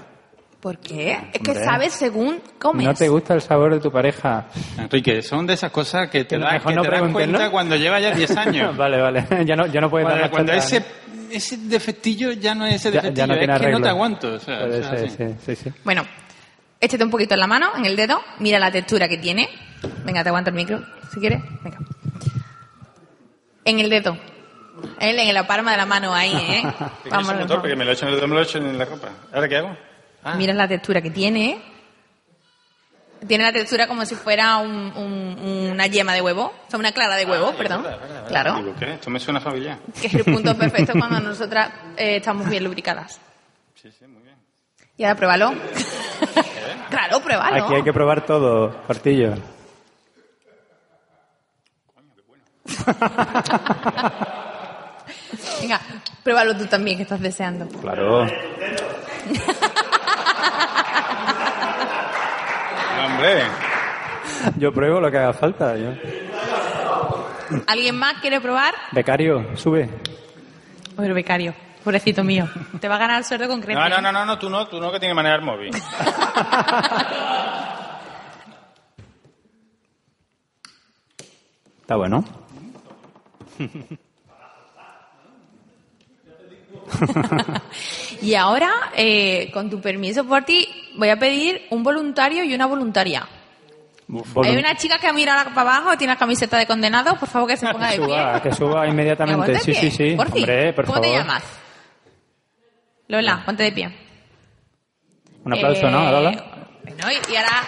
[0.61, 1.13] ¿Por qué?
[1.33, 1.65] Es que Hombre.
[1.65, 2.85] sabes según comes.
[2.85, 4.45] No te gusta el sabor de tu pareja.
[4.77, 7.45] Enrique, son de esas cosas que te, Que das, mejor que no te das cuenta
[7.45, 7.51] ¿no?
[7.51, 8.77] cuando lleva ya 10 años.
[8.77, 9.25] vale, vale.
[9.45, 10.85] Ya no, ya no puedes dar cuando chorradas, ese,
[11.31, 12.93] ese defectillo ya no es ese ¿no?
[12.95, 14.33] Ya- defectillo, ya no tiene es que no te aguanto.
[14.33, 15.15] O sea, Puede o sea, ser, sí.
[15.17, 15.71] sí, sí, sí.
[15.83, 16.03] Bueno,
[16.79, 19.49] échate un poquito en la mano, en el dedo, mira la textura que tiene.
[20.05, 20.79] Venga, te aguanto el micro,
[21.11, 21.41] si quieres.
[21.63, 21.79] Venga.
[23.65, 24.15] En el dedo.
[24.99, 26.63] En, en la palma de la mano ahí, ¿eh?
[27.09, 28.77] Vamos, motor, porque me lo he hecho en el dedo, me lo he hecho en
[28.77, 29.09] la ropa.
[29.33, 29.75] ¿Ahora qué hago?
[30.23, 31.61] Ah, Mira la textura que tiene.
[33.27, 36.53] Tiene la textura como si fuera un- un- una yema de huevo.
[36.67, 37.83] O sea, una clara de huevo, ay, perdón.
[37.83, 38.53] verdad, verdad, verdad, claro.
[38.55, 38.93] me equivoqué.
[38.93, 39.77] Esto me suena familiar.
[39.99, 43.19] Que es el punto perfecto cuando nosotras eh, estamos bien lubricadas.
[43.75, 44.35] Sí, sí, muy bien.
[44.97, 45.51] Y ahora pruébalo.
[46.89, 47.65] claro, pruébalo.
[47.65, 49.33] Aquí hay que probar todo, Portillo.
[55.61, 55.79] Venga,
[56.23, 57.67] pruébalo tú también, que estás deseando.
[57.79, 58.25] Claro.
[58.25, 58.31] No,
[63.05, 63.43] hombre.
[64.57, 65.75] Yo pruebo lo que haga falta.
[65.77, 65.91] Yo.
[67.67, 68.73] ¿Alguien más quiere probar?
[68.91, 69.89] Becario, sube.
[70.95, 72.47] Pero becario, pobrecito mío.
[72.79, 73.79] Te va a ganar el sueldo concreto.
[73.79, 75.75] No, no, no, no, no, tú no, tú no que tienes que manejar el móvil.
[81.81, 82.23] Está bueno.
[88.21, 92.65] Y ahora, eh, con tu permiso por ti, voy a pedir un voluntario y una
[92.65, 93.27] voluntaria.
[94.43, 97.55] Hay una chica que mira para abajo, tiene la camiseta de condenado, por favor que
[97.57, 98.15] se ponga Que de pie.
[98.15, 99.59] suba, que suba inmediatamente.
[99.59, 100.15] Sí, sí, sí.
[100.15, 100.39] Por fin.
[100.43, 101.09] Hombre, por ¿Cómo favor.
[101.09, 101.43] te llamas?
[103.07, 103.97] Lola, ponte de pie.
[105.43, 106.31] Un aplauso, Eh, ¿no, Lola?
[106.83, 107.67] Bueno, y, y ahora...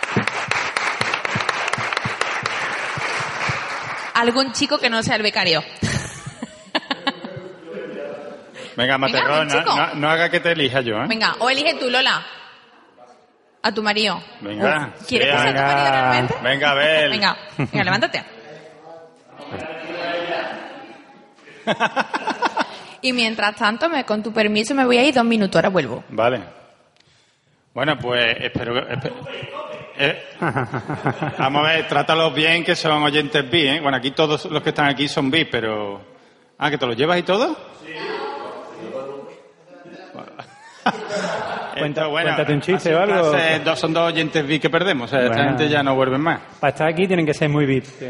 [4.15, 5.63] Algún chico que no sea el becario.
[8.77, 11.05] Venga, Materrón, no- no haga que te elija yo, ¿eh?
[11.07, 12.23] Venga, o elige tú, Lola.
[13.65, 14.21] A tu marido.
[14.41, 15.63] Venga, ¿Quieres que sea tu venga.
[15.67, 16.35] marido realmente?
[16.43, 17.09] Venga, Abel.
[17.09, 18.23] Venga, venga, levántate.
[23.01, 26.03] Y mientras tanto, me, con tu permiso, me voy a ir dos minutos, ahora vuelvo.
[26.09, 26.41] Vale.
[27.73, 29.11] Bueno, pues espero que...
[29.97, 30.23] eh,
[31.37, 33.79] vamos a ver, trátalos bien, que son oyentes B, ¿eh?
[33.81, 36.01] Bueno, aquí todos los que están aquí son B, pero...
[36.57, 37.57] Ah, ¿que te los llevas y todo?
[41.79, 43.31] Cuenta- Esto, cuéntate un chiste o algo.
[43.31, 45.49] clase, dos, son dos oyentes B que perdemos, o sea, esta Bueno.
[45.49, 46.39] gente ya no vuelven más.
[46.59, 47.85] Para estar aquí tienen que ser muy VIP.
[47.85, 48.07] sí.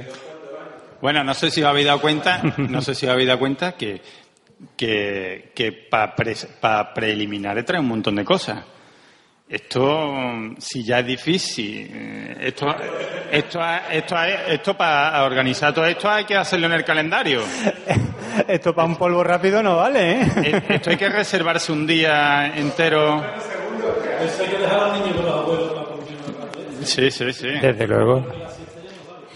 [1.02, 3.74] Bueno, no sé si os habéis dado cuenta, no sé si os habéis dado cuenta
[3.74, 4.02] que,
[4.78, 8.64] que, que para preliminares trae un montón de cosas.
[9.50, 10.16] Esto,
[10.58, 12.74] si ya es difícil, eh, esto,
[13.30, 13.60] esto,
[13.92, 14.16] esto,
[14.48, 17.42] esto para organizar todo esto hay que hacerlo en el calendario.
[18.48, 20.28] Esto para un polvo rápido no vale, ¿eh?
[20.44, 23.24] Eh, Esto hay que reservarse un día entero.
[26.84, 27.48] Sí, sí, sí.
[27.62, 28.26] Desde luego.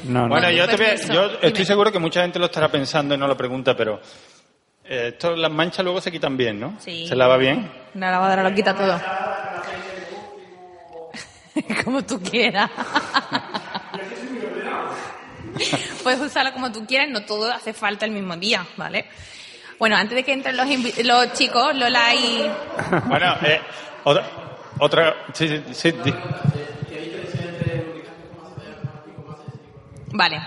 [0.05, 0.27] No, no.
[0.29, 1.39] Bueno, yo, te voy a- yo dime.
[1.41, 3.99] estoy seguro que mucha gente lo estará pensando y no lo pregunta, pero
[4.85, 6.75] eh, esto, las manchas luego se quitan bien, ¿no?
[6.79, 7.07] Sí.
[7.07, 7.69] ¿Se lava bien?
[7.95, 8.99] La lavadora lo quita todo.
[11.83, 12.69] como tú quieras.
[16.03, 19.05] Puedes usarlo como tú quieras, no todo hace falta el mismo día, ¿vale?
[19.79, 22.49] Bueno, antes de que entren los chicos, Lola y...
[23.07, 23.59] Bueno, eh,
[24.03, 24.23] otra,
[24.79, 26.13] otra, sí, sí, sí,
[30.11, 30.41] Vale.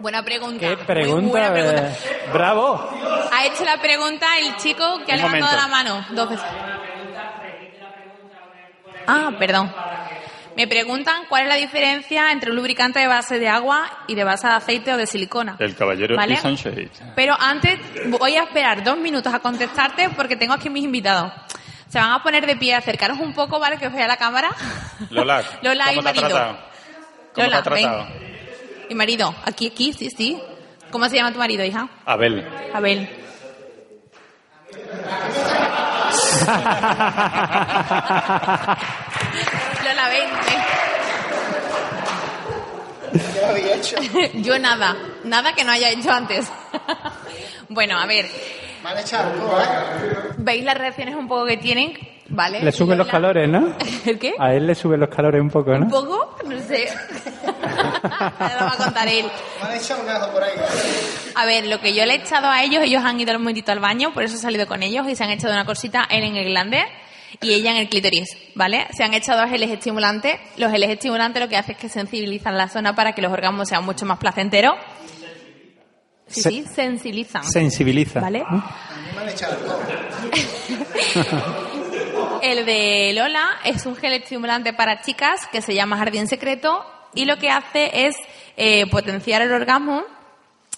[0.00, 0.60] Buena pregunta.
[0.60, 1.28] ¿Qué muy pregunta?
[1.28, 1.88] buena pregunta.
[1.90, 3.28] eh, ¡Bravo!
[3.32, 5.62] Ha hecho la pregunta el chico que ha levantado momento.
[5.62, 6.46] la mano dos veces.
[9.06, 9.72] Ah, perdón.
[10.54, 14.24] Me preguntan cuál es la diferencia entre un lubricante de base de agua y de
[14.24, 15.56] base de aceite o de silicona.
[15.60, 16.36] el caballero ¿Vale?
[17.14, 21.32] Pero antes voy a esperar dos minutos a contestarte porque tengo aquí mis invitados.
[21.88, 23.78] Se van a poner de pie, acercaros un poco, ¿vale?
[23.78, 24.50] Que os vea la cámara.
[25.10, 26.28] Lola, Lola ¿cómo y te marido.
[26.28, 26.58] tratado?
[27.34, 27.90] ¿Cómo Lola, te ven.
[28.90, 30.40] Y marido, aquí, aquí, sí, sí.
[30.90, 31.88] ¿Cómo se llama tu marido, hija?
[32.06, 32.46] Abel.
[32.74, 33.08] Abel.
[39.84, 40.62] Lola, ven, ven.
[44.46, 46.46] Yo nada, nada que no haya hecho antes.
[47.68, 48.26] bueno, a ver,
[48.82, 49.64] Me han echado todo, ¿eh?
[50.38, 51.92] ¿veis las reacciones un poco que tienen?
[52.30, 52.62] ¿Vale?
[52.62, 53.74] Le suben los calores, ¿no?
[54.06, 54.34] ¿El qué?
[54.38, 55.88] A él le suben los calores un poco, ¿Un ¿no?
[55.88, 56.36] poco?
[56.46, 56.88] No sé.
[58.38, 59.26] Ahora lo va a contar él.
[59.62, 60.52] Me han echado un por ahí.
[61.34, 63.72] A ver, lo que yo le he echado a ellos, ellos han ido un momentito
[63.72, 66.22] al baño, por eso he salido con ellos y se han echado una cosita, él
[66.24, 66.84] en el glande
[67.40, 68.86] y ella en el clítoris, ¿vale?
[68.96, 70.36] Se han echado dos geles estimulantes.
[70.56, 73.68] Los geles estimulantes lo que hace es que sensibilizan la zona para que los orgasmos
[73.68, 74.74] sean mucho más placenteros.
[76.28, 77.44] Sí, Se- sí, sensibilizan.
[77.44, 78.20] Sensibiliza.
[78.20, 78.40] ¿Vale?
[78.40, 78.62] Todo.
[82.42, 87.24] El de Lola es un gel estimulante para chicas que se llama Jardín Secreto y
[87.24, 88.16] lo que hace es
[88.56, 90.04] eh, potenciar el orgasmo.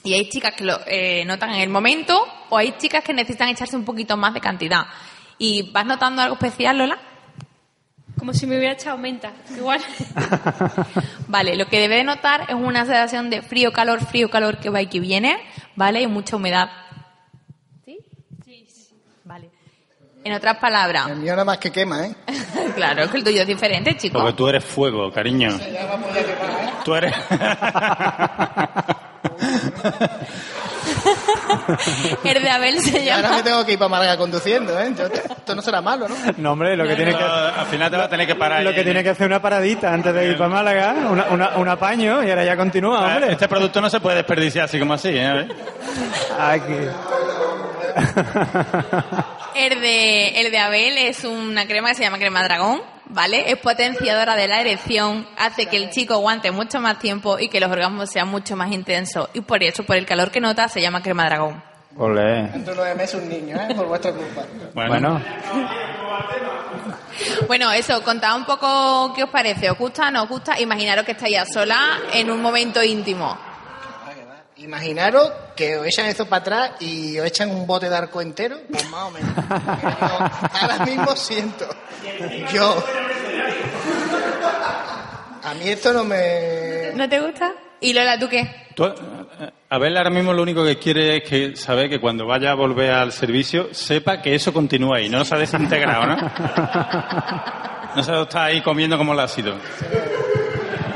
[0.03, 3.49] Y hay chicas que lo eh, notan en el momento o hay chicas que necesitan
[3.51, 4.87] echarse un poquito más de cantidad.
[5.37, 6.99] ¿Y vas notando algo especial, Lola?
[8.21, 9.33] Como si me hubiera echado menta.
[9.57, 9.81] Igual.
[11.29, 14.89] Vale, lo que debe de notar es una sensación de frío-calor, frío-calor que va y
[14.89, 15.39] que viene,
[15.75, 16.03] ¿vale?
[16.03, 16.69] Y mucha humedad.
[17.83, 17.97] ¿Sí?
[18.45, 18.95] Sí, sí.
[19.25, 19.49] Vale.
[20.23, 22.15] En otras palabras, El mío nada más que quema, ¿eh?
[22.77, 24.19] claro, es que el tuyo es diferente, chico.
[24.19, 25.59] Porque tú eres fuego, cariño.
[26.85, 27.15] Tú eres...
[32.25, 33.37] El de Abel se Y ahora llama...
[33.37, 34.93] me tengo que ir para Málaga conduciendo, ¿eh?
[34.97, 36.15] Yo- esto no será malo, ¿no?
[36.39, 37.23] No, hombre, lo que tiene que...
[37.23, 38.63] Al final te vas a tener que parar.
[38.63, 41.69] Lo que tiene que hacer una paradita antes de ir para Málaga, una, una- un
[41.69, 43.33] apaño y ahora ya continúa, hombre.
[43.33, 45.49] Este producto no se puede desperdiciar así como así, ¿eh?
[46.39, 46.75] Aquí.
[49.55, 52.81] El de, el de Abel es una crema que se llama crema dragón,
[53.11, 53.51] ¿vale?
[53.51, 57.61] Es potenciadora de la erección, hace que el chico aguante mucho más tiempo y que
[57.61, 59.29] los orgasmos sean mucho más intensos.
[59.35, 61.63] Y por eso, por el calor que nota, se llama crema dragón.
[61.97, 62.45] Olé.
[62.49, 63.75] Dentro de nueve meses un niño, ¿eh?
[63.75, 64.43] Por vuestra culpa.
[64.75, 65.21] Bueno,
[67.47, 69.71] Bueno, eso, contad un poco qué os parece.
[69.71, 70.11] ¿Os gusta?
[70.11, 70.59] ¿No os gusta?
[70.61, 73.37] Imaginaros que estáis a sola en un momento íntimo.
[74.61, 78.59] Imaginaros que os echan esto para atrás y os echan un bote de arco entero,
[78.71, 79.31] pues más o menos.
[79.49, 81.67] Ahora mismo siento.
[82.53, 82.85] Yo.
[85.43, 86.93] A mí esto no me.
[86.95, 87.55] ¿No te gusta?
[87.81, 88.67] ¿Y Lola, tú qué?
[88.75, 92.51] Tú, eh, Abel ahora mismo lo único que quiere es que saber que cuando vaya
[92.51, 96.17] a volver al servicio sepa que eso continúa ahí, no se ha desintegrado, ¿no?
[97.97, 99.57] No se lo está ahí comiendo como lo ha sido.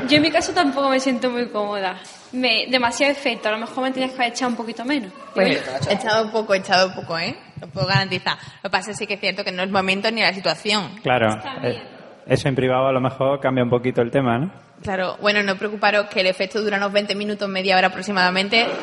[0.07, 1.97] Yo en mi caso tampoco me siento muy cómoda.
[2.35, 3.47] Me, demasiado efecto.
[3.49, 5.11] A lo mejor me tienes que haber echado un poquito menos.
[5.33, 7.35] Pues echado poco, echado poco, ¿eh?
[7.61, 8.37] Lo puedo garantizar.
[8.61, 10.33] Lo que pasa es sí que es cierto que no es el momento ni la
[10.33, 10.89] situación.
[11.01, 11.27] claro.
[11.63, 11.81] Eh,
[12.27, 14.51] Eso en privado a lo mejor cambia un poquito el tema, ¿no?
[14.83, 18.65] Claro, bueno, no preocuparos que el efecto dura unos 20 minutos, media hora aproximadamente.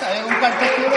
[0.00, 0.24] ¿Sabes?
[0.26, 0.88] Un partido.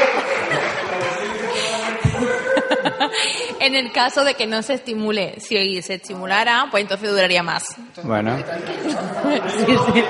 [3.62, 7.63] En el caso de que no se estimule, si se estimulara, pues entonces duraría más.
[8.04, 8.38] Bueno,
[9.65, 10.04] Sí, sí.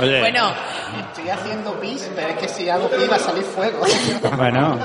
[0.00, 0.52] Oye, Bueno,
[1.08, 3.80] Estoy haciendo pis, pero es que si hago pis va a salir fuego.
[4.36, 4.78] bueno.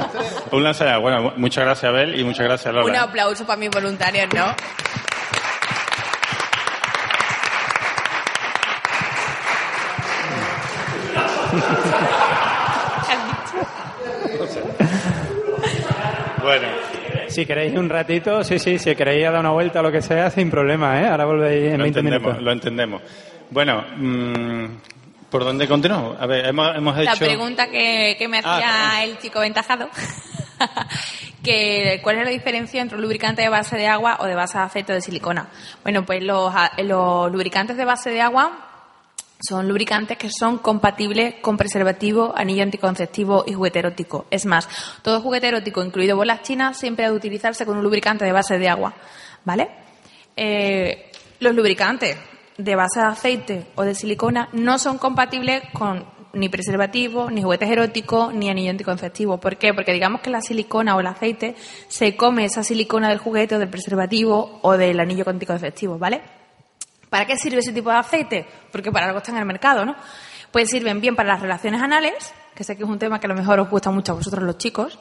[0.51, 0.97] un lanzadera.
[0.99, 3.04] Bueno, muchas gracias Abel y muchas gracias un Lola.
[3.04, 4.56] aplauso para mis voluntarios, ¿no?
[16.41, 16.67] Bueno,
[17.32, 20.30] Si queréis un ratito, sí, sí, si queréis dar una vuelta o lo que sea,
[20.30, 21.08] sin problema, ¿eh?
[21.08, 22.44] Ahora volvéis en lo 20 entendemos, minutos.
[22.44, 23.02] lo entendemos.
[23.50, 24.65] Bueno, mm,
[25.30, 26.17] ¿por dónde continuamos?
[26.20, 27.26] A ver, hemos, hemos La hecho...
[27.26, 29.89] pregunta que, que me hacía Ah, el chico ventajado,
[31.44, 34.58] que ¿cuál es la diferencia entre un lubricante de base de agua o de base
[34.58, 35.48] de aceite o de silicona?
[35.84, 38.67] Bueno, pues los, los lubricantes de base de agua
[39.47, 44.25] son lubricantes que son compatibles con preservativo, anillo anticonceptivo y juguete erótico.
[44.30, 44.67] Es más,
[45.01, 48.58] todo juguete erótico, incluido bolas chinas, siempre ha de utilizarse con un lubricante de base
[48.58, 48.93] de agua.
[49.43, 49.69] ¿Vale?
[50.36, 52.17] Eh, los lubricantes
[52.58, 57.69] de base de aceite o de silicona no son compatibles con ni preservativo, ni juguetes
[57.69, 59.39] eróticos, ni anillo anticonceptivo.
[59.39, 59.73] ¿Por qué?
[59.73, 61.56] Porque digamos que la silicona o el aceite
[61.88, 66.21] se come esa silicona del juguete o del preservativo o del anillo anticonceptivo, ¿vale?
[67.12, 68.45] ¿Para qué sirve ese tipo de aceite?
[68.71, 69.97] Porque para algo está en el mercado, ¿no?
[70.50, 73.30] Pues sirven bien para las relaciones anales, que sé que es un tema que a
[73.30, 74.97] lo mejor os gusta mucho a vosotros los chicos.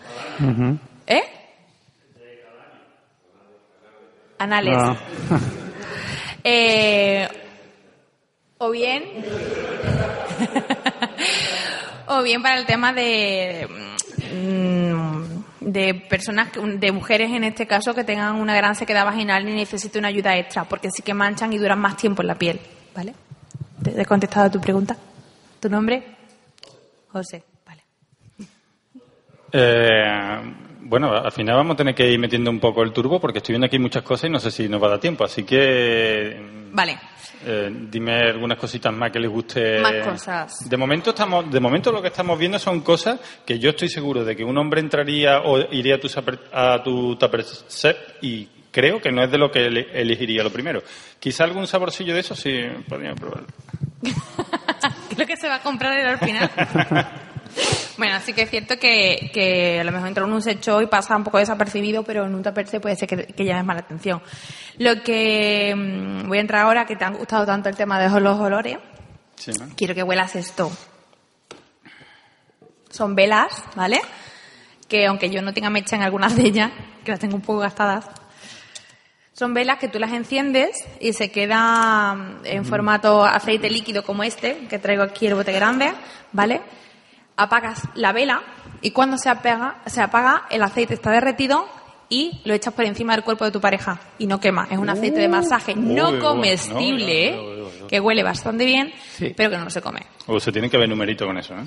[1.07, 1.23] ¿Eh?
[4.39, 4.77] Anales.
[4.77, 4.97] No.
[6.43, 7.29] Eh,
[8.57, 9.05] o bien.
[12.07, 13.69] o bien para el tema de.
[14.33, 15.30] mm,
[15.73, 20.01] de personas, de mujeres en este caso, que tengan una gran sequedad vaginal y necesiten
[20.01, 22.61] una ayuda extra, porque sí que manchan y duran más tiempo en la piel.
[22.95, 23.15] ¿Vale?
[23.83, 24.97] ¿Te he contestado a tu pregunta?
[25.61, 26.03] ¿Tu nombre?
[27.09, 27.43] José.
[27.67, 27.83] Vale.
[29.53, 30.41] Eh,
[30.83, 33.55] bueno, al final vamos a tener que ir metiendo un poco el turbo porque estoy
[33.55, 35.25] viendo aquí muchas cosas y no sé si nos va a dar tiempo.
[35.25, 36.41] Así que
[36.73, 36.99] Vale.
[37.45, 39.81] Eh, dime algunas cositas más que les guste.
[39.81, 40.69] Más cosas.
[40.69, 44.25] De momento estamos, de momento lo que estamos viendo son cosas que yo estoy seguro
[44.25, 46.09] de que un hombre entraría o iría a tu,
[46.53, 47.19] a tu
[47.69, 50.83] set y creo que no es de lo que ele- elegiría lo primero.
[51.19, 53.47] Quizá algún saborcillo de eso sí podríamos probarlo.
[55.15, 56.51] Creo que se va a comprar el al final.
[57.99, 60.87] bueno, sí que es cierto que, que a lo mejor entra en un secho y
[60.87, 63.83] pasa un poco desapercibido, pero en un tupperse puede ser que, que llame más la
[63.83, 64.23] atención.
[64.79, 68.21] Lo que mm, voy a entrar ahora, que te han gustado tanto el tema de
[68.21, 68.79] los olores,
[69.37, 69.69] Sí, ¿no?
[69.77, 70.71] quiero que huelas esto.
[72.91, 74.01] Son velas, ¿vale?
[74.89, 76.73] Que aunque yo no tenga mecha en algunas de ellas,
[77.05, 78.07] que las tengo un poco gastadas,
[79.33, 84.23] son velas que tú las enciendes y se queda mm, en formato aceite líquido como
[84.23, 85.93] este, que traigo aquí el bote grande,
[86.33, 86.61] ¿vale?
[87.43, 88.43] Apagas la vela
[88.83, 91.67] y cuando se apaga, se apaga el aceite está derretido
[92.11, 94.67] y lo echas por encima del cuerpo de tu pareja y no quema.
[94.71, 97.39] Es un aceite de masaje no comestible,
[97.89, 99.33] que huele bastante bien, Sí.
[99.37, 100.01] pero que no se come.
[100.27, 101.65] O se tienen que ver numerito con eso, ¿eh?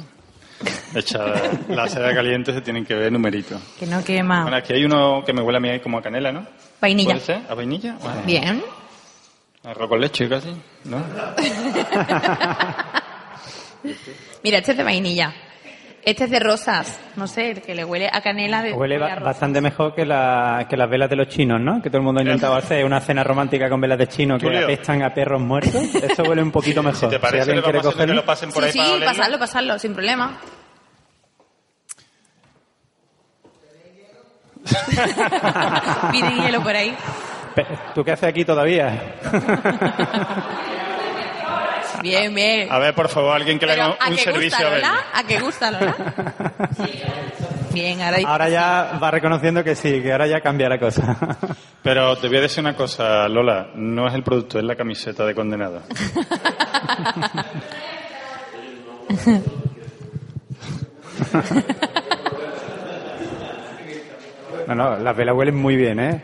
[0.96, 1.26] Echa
[1.70, 3.60] la seda caliente se tienen que ver numerito.
[3.80, 4.44] Que no quema.
[4.44, 6.46] Bueno, aquí hay uno que me huele a mí ahí como a canela, ¿no?
[6.80, 7.14] Vainilla.
[7.14, 7.42] ¿Puede ser?
[7.50, 7.96] ¿A vainilla?
[8.02, 8.64] Bueno, Bien.
[9.64, 10.50] Arroz con leche casi,
[10.84, 10.98] ¿no?
[14.44, 15.34] Mira, este es de vainilla.
[16.06, 17.00] Este es de rosas.
[17.16, 20.66] No sé, el que le huele a canela de Huele ba- bastante mejor que, la,
[20.70, 21.82] que las velas de los chinos, ¿no?
[21.82, 24.48] Que todo el mundo ha intentado hacer una cena romántica con velas de chino que
[24.48, 24.64] Julio.
[24.66, 25.74] apestan a perros muertos.
[25.96, 27.00] Eso huele un poquito mejor.
[27.00, 28.16] Si te parece, le a que cogerlo.
[28.16, 30.38] lo pasen por Sí, ahí sí, pasarlo, pasarlo, sin problema.
[36.12, 36.96] Piden hielo por ahí.
[37.94, 39.16] ¿Tú qué haces aquí todavía?
[42.04, 42.72] Bien, bien.
[42.72, 45.20] A ver, por favor, alguien que le haga ¿a un servicio gusta, a.
[45.20, 45.96] ¿A qué gusta, Lola?
[47.72, 48.18] Bien, ahora...
[48.26, 51.18] Ahora ya va reconociendo que sí, que ahora ya cambia la cosa.
[51.82, 55.26] Pero te voy a decir una cosa, Lola, no es el producto, es la camiseta
[55.26, 55.82] de condenado.
[64.68, 66.24] No, no, las velas huelen muy bien, ¿eh?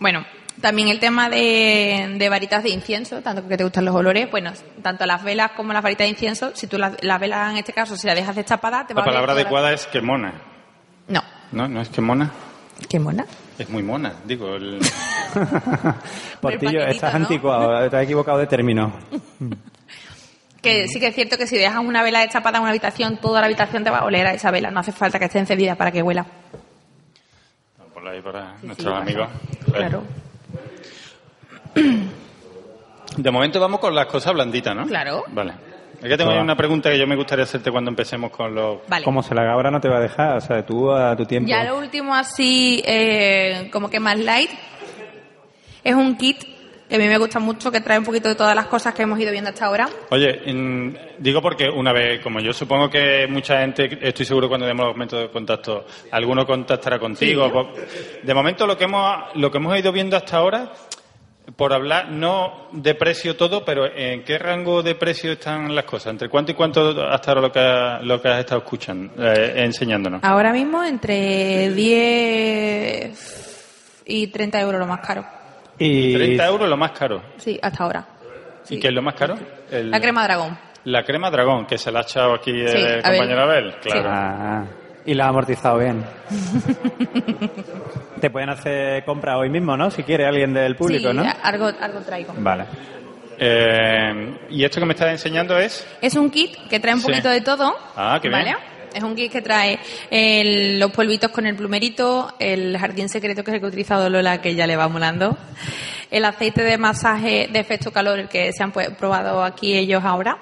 [0.00, 0.24] Bueno,
[0.60, 4.52] también el tema de, de varitas de incienso, tanto que te gustan los olores, bueno,
[4.82, 7.72] tanto las velas como las varitas de incienso, si tú las, las velas en este
[7.72, 10.00] caso, si las dejas destapadas, te va La a oler palabra la- adecuada es que
[10.00, 10.34] mona.
[11.08, 11.68] No, ¿No?
[11.68, 12.30] ¿No es que mona?
[12.88, 13.26] qué mona.
[13.58, 14.54] Es muy mona, digo.
[14.56, 14.80] el-
[16.40, 17.20] Portillo, estás ¿no?
[17.20, 18.92] anticuado, te has equivocado de término.
[20.62, 23.40] Que sí que es cierto que si dejas una vela destapada en una habitación, toda
[23.40, 24.70] la habitación te va a oler a esa vela.
[24.70, 26.26] No hace falta que esté encendida para que huela.
[27.94, 29.28] Por ahí para Sí, nuestros sí, amigos.
[29.72, 30.02] Claro,
[33.16, 34.86] De momento vamos con las cosas blanditas, ¿no?
[34.86, 35.24] Claro.
[35.28, 35.52] Vale.
[36.00, 38.78] Es que tengo una pregunta que yo me gustaría hacerte cuando empecemos con los...
[38.88, 39.04] vale.
[39.04, 41.26] Como se la haga ahora no te va a dejar, o sea, tú a tu
[41.26, 41.48] tiempo.
[41.48, 44.50] Ya lo último así, eh, como que más light,
[45.84, 46.42] es un kit
[46.88, 49.02] que a mí me gusta mucho, que trae un poquito de todas las cosas que
[49.02, 49.88] hemos ido viendo hasta ahora.
[50.10, 50.40] Oye,
[51.18, 54.96] digo porque una vez, como yo supongo que mucha gente, estoy seguro cuando demos los
[54.96, 57.52] métodos de contacto, alguno contactará contigo.
[57.52, 57.68] po-
[58.22, 60.72] De momento lo que hemos lo que hemos ido viendo hasta ahora,
[61.56, 66.12] por hablar no de precio todo, pero ¿en qué rango de precio están las cosas?
[66.12, 69.54] ¿Entre cuánto y cuánto hasta ahora lo que, ha- lo que has estado escuchando, eh,
[69.64, 70.22] enseñándonos?
[70.24, 75.24] Ahora mismo entre 10 y 30 euros lo más caro.
[75.78, 77.22] Y 30 euros lo más caro.
[77.38, 78.06] Sí, hasta ahora.
[78.68, 79.36] ¿Y qué es lo más caro?
[79.70, 80.58] El- La crema dragón.
[80.84, 83.02] La crema dragón, que se la ha echado aquí el Sí, Abel.
[83.02, 83.74] compañero Abel.
[83.82, 84.10] Claro.
[84.12, 84.64] Ah,
[85.06, 86.04] y la ha amortizado bien.
[88.20, 89.90] Te pueden hacer compra hoy mismo, ¿no?
[89.90, 91.24] Si quiere alguien del público, sí, ¿no?
[91.42, 92.34] algo, algo traigo.
[92.38, 92.64] Vale.
[93.38, 95.86] Eh, y esto que me estás enseñando es...
[96.02, 97.06] Es un kit que trae un Sí.
[97.06, 97.74] poquito de todo.
[97.96, 98.40] Ah, qué bien.
[98.42, 98.56] ¿Vale?
[98.92, 99.78] Es un kit que trae
[100.10, 104.10] el- los polvitos con el plumerito, el jardín secreto que es el que ha utilizado
[104.10, 105.38] Lola, que ya le va molando,
[106.10, 110.02] el aceite de masaje de efecto calor, el que se han pu- probado aquí ellos
[110.04, 110.36] ahora,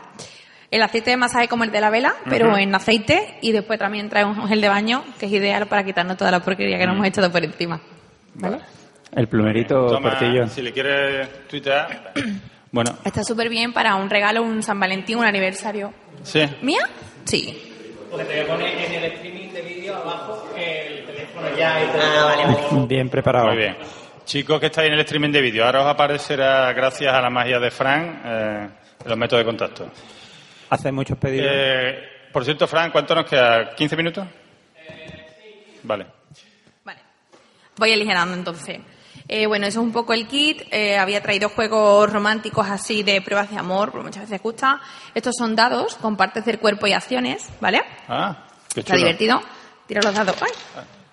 [0.71, 4.09] el aceite de masaje como el de la vela, pero en aceite, y después también
[4.09, 6.95] trae un gel de baño, que es ideal para quitarnos toda la porquería que nos
[6.97, 7.81] hemos echado por encima.
[8.35, 8.59] ¿Vale?
[9.15, 10.47] El plumerito Toma, portillo.
[10.49, 12.13] si le quieres tuitear...
[12.71, 15.91] Bueno, Está súper bien para un regalo, un San Valentín, un aniversario.
[16.23, 16.43] sí.
[16.61, 16.81] ¿Mía?
[17.25, 17.59] Sí.
[22.87, 23.49] Bien preparado.
[23.49, 23.77] Muy bien.
[24.25, 27.59] Chicos que estáis en el streaming de vídeo, ahora os aparecerá, gracias a la magia
[27.59, 28.69] de Fran, eh,
[29.07, 29.91] los métodos de contacto.
[30.71, 31.47] Hace muchos pedidos.
[31.51, 31.99] Eh,
[32.33, 33.75] por cierto, Fran, ¿cuánto nos queda?
[33.77, 34.27] ¿15 minutos?
[35.83, 36.07] Vale.
[36.85, 37.01] Vale.
[37.77, 38.79] Voy aligerando entonces.
[39.27, 40.63] Eh, bueno, eso es un poco el kit.
[40.71, 44.81] Eh, había traído juegos románticos así de pruebas de amor, porque muchas veces gusta.
[45.15, 47.83] Estos son dados con partes del cuerpo y acciones, ¿vale?
[48.09, 49.05] Ah, qué Está chulo.
[49.07, 49.41] divertido.
[49.87, 50.37] Tira los dados.
[50.43, 50.51] Ay.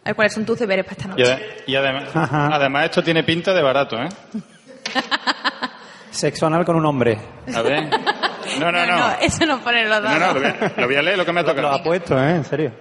[0.04, 1.34] A ver cuáles son tus deberes para esta Y, noche.
[1.34, 4.08] ade- y además, además esto tiene pinta de barato, ¿eh?
[6.12, 7.18] Sexo anal con un hombre.
[7.54, 7.90] A ver.
[8.60, 9.12] No, no, no.
[9.22, 10.20] eso no pone los No, dados.
[10.20, 11.72] no, lo voy a, lo voy a leer lo que me ha Lo tocado.
[11.74, 12.32] ha puesto, ¿eh?
[12.36, 12.72] En serio.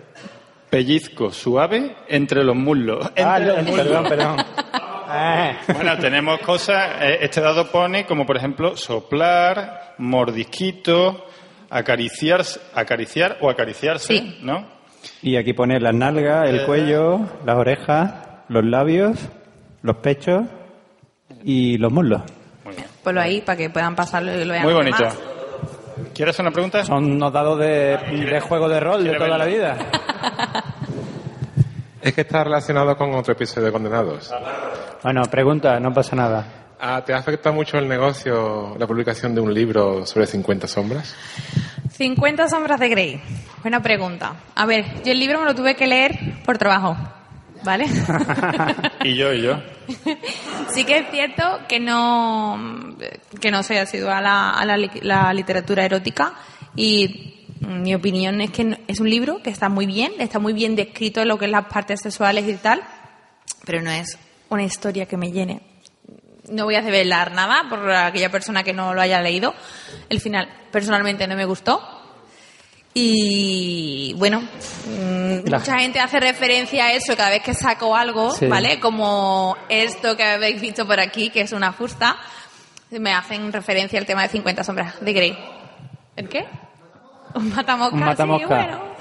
[0.70, 3.06] Pellizco suave entre los muslos.
[3.16, 3.86] Ah, Entre los muslos.
[3.86, 4.36] perdón, perdón.
[5.16, 5.56] Eh.
[5.74, 6.96] Bueno, tenemos cosas.
[7.00, 11.26] eh, Este dado pone como, por ejemplo, soplar, mordisquito,
[11.70, 12.42] acariciar,
[12.74, 14.38] acariciar o acariciarse, Sí.
[14.42, 14.66] ¿no?
[15.22, 18.14] Y aquí pone las nalgas, el cuello, las orejas,
[18.48, 19.18] los labios,
[19.82, 20.42] los pechos
[21.44, 22.22] y los muslos.
[22.64, 22.86] Muy bien.
[23.04, 24.96] Ponlo ahí para que puedan pasarlo y lo vean Muy bonito.
[24.96, 25.18] demás.
[26.14, 26.84] ¿Quieres hacer una pregunta?
[26.84, 29.76] Son unos dados de, de juego de rol de toda la vida.
[32.04, 34.30] Es que está relacionado con otro episodio de Condenados.
[35.02, 36.66] Bueno, pregunta, no pasa nada.
[36.78, 41.14] Ah, ¿Te afecta mucho el negocio la publicación de un libro sobre 50 sombras?
[41.92, 43.22] 50 sombras de Grey.
[43.62, 44.34] Buena pregunta.
[44.54, 46.94] A ver, yo el libro me lo tuve que leer por trabajo,
[47.64, 47.86] ¿vale?
[49.04, 49.60] Y yo, y yo.
[50.72, 52.96] sí que es cierto que no
[53.40, 56.32] que no soy asidua a la, a la, la literatura erótica
[56.74, 60.76] y mi opinión es que es un libro que está muy bien, está muy bien
[60.76, 62.82] descrito en lo que es las partes sexuales y tal,
[63.64, 65.60] pero no es una historia que me llene.
[66.48, 69.54] No voy a develar nada por aquella persona que no lo haya leído.
[70.10, 71.80] El final personalmente no me gustó.
[72.96, 78.30] Y bueno, mm, La- mucha gente hace referencia a eso cada vez que saco algo,
[78.30, 78.46] Sí.
[78.46, 78.78] ¿vale?
[78.78, 82.16] Como esto que habéis visto por aquí, que es una fusta,
[82.90, 85.36] me hacen referencia al tema de 50 sombras de Grey.
[86.14, 86.46] ¿El qué?
[87.34, 87.94] Un matamosca.
[87.96, 88.46] Un matamosca.
[88.46, 88.94] sí, bueno.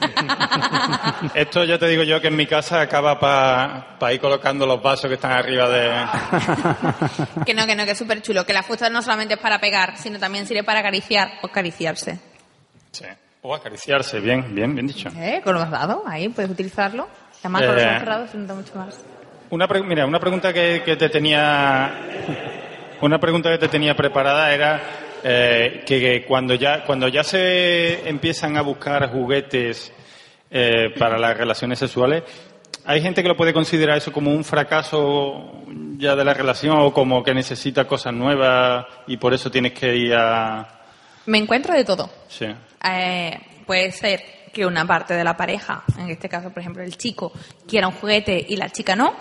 [1.34, 5.06] Esto ya te digo yo que en mi casa acaba para ir colocando los vasos
[5.08, 6.04] que están arriba de...
[7.46, 8.44] Que no, que no, que es súper chulo.
[8.44, 12.18] Que la fusta no solamente es para pegar, sino también sirve para acariciar o acariciarse.
[12.92, 13.04] Sí.
[13.42, 15.08] O acariciarse, bien, bien, bien dicho.
[15.16, 15.40] ¿Eh?
[15.42, 17.08] Con los dados, ahí puedes utilizarlo.
[17.40, 17.86] Además, con los Eh.
[17.86, 19.00] ojos cerrados se nota mucho más.
[19.50, 21.92] Una pre- mira, una pregunta que, que te tenía
[23.00, 24.80] una pregunta que te tenía preparada era
[25.24, 29.92] eh, que, que cuando ya cuando ya se empiezan a buscar juguetes
[30.50, 32.22] eh, para las relaciones sexuales
[32.86, 35.62] hay gente que lo puede considerar eso como un fracaso
[35.98, 39.94] ya de la relación o como que necesita cosas nuevas y por eso tienes que
[39.94, 40.66] ir a
[41.26, 42.08] Me encuentro de todo.
[42.28, 42.46] sí.
[42.84, 44.22] Eh, puede ser
[44.52, 47.32] que una parte de la pareja, en este caso, por ejemplo, el chico,
[47.66, 49.14] quiera un juguete y la chica no.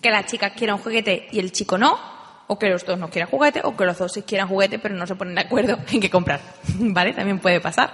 [0.00, 1.98] Que la chica quiera un juguete y el chico no.
[2.46, 4.94] O que los dos no quieran juguete, o que los dos sí quieran juguete, pero
[4.94, 6.40] no se ponen de acuerdo en qué comprar.
[6.78, 7.12] ¿Vale?
[7.14, 7.92] También puede pasar.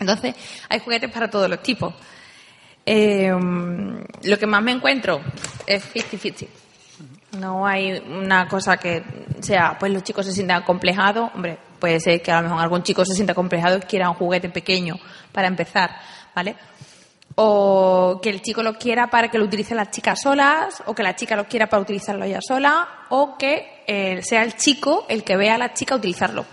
[0.00, 0.34] Entonces,
[0.68, 1.94] hay juguetes para todos los tipos.
[2.86, 3.30] Eh,
[4.22, 5.20] lo que más me encuentro
[5.66, 6.48] es 50-50.
[7.38, 9.02] No hay una cosa que
[9.40, 11.30] sea, pues los chicos se sientan acomplejados.
[11.34, 14.16] Hombre, puede ser que a lo mejor algún chico se sienta acomplejado y quiera un
[14.16, 14.96] juguete pequeño
[15.32, 15.90] para empezar,
[16.34, 16.56] ¿vale?
[17.34, 21.02] O que el chico lo quiera para que lo utilicen las chicas solas, o que
[21.04, 25.22] la chica lo quiera para utilizarlo ella sola, o que eh, sea el chico el
[25.22, 26.44] que vea a la chica utilizarlo.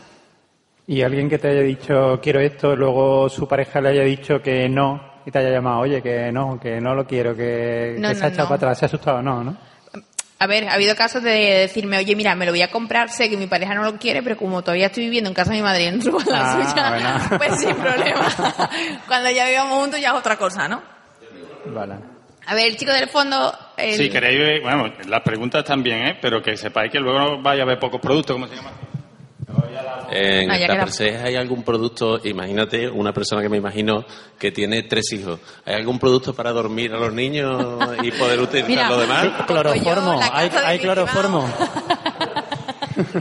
[0.87, 4.69] Y alguien que te haya dicho quiero esto, luego su pareja le haya dicho que
[4.69, 8.13] no y te haya llamado, oye, que no, que no lo quiero, que, No, que
[8.13, 8.49] no, se ha echado no.
[8.49, 9.57] para atrás, se ha asustado, no, ¿no?
[10.37, 13.29] A ver, ha habido casos de decirme, oye, mira, me lo voy a comprar, sé
[13.29, 15.63] que mi pareja no lo quiere, pero como todavía estoy viviendo en casa de mi
[15.63, 17.37] madre y en su- la Ah, suya, bueno.
[17.37, 18.27] pues sin problema.
[19.07, 20.81] Cuando ya vivamos juntos ya es otra cosa, ¿no?
[21.65, 21.95] Vale.
[22.47, 23.57] A ver, el chico del fondo...
[23.77, 26.19] el- Si queréis, bueno, las preguntas también, ¿eh?
[26.21, 28.71] Pero que sepáis que luego vaya a haber pocos productos, ¿cómo se llama?
[30.11, 30.57] En Ah.
[30.67, 34.05] Tuppersex hay algún producto, imagínate una persona que me imagino
[34.39, 35.39] que tiene tres hijos.
[35.65, 39.27] ¿Hay algún producto para dormir a los niños y poder utilizar Mira, lo demás?
[39.47, 41.47] Cloroformo, hay, hay cloroformo.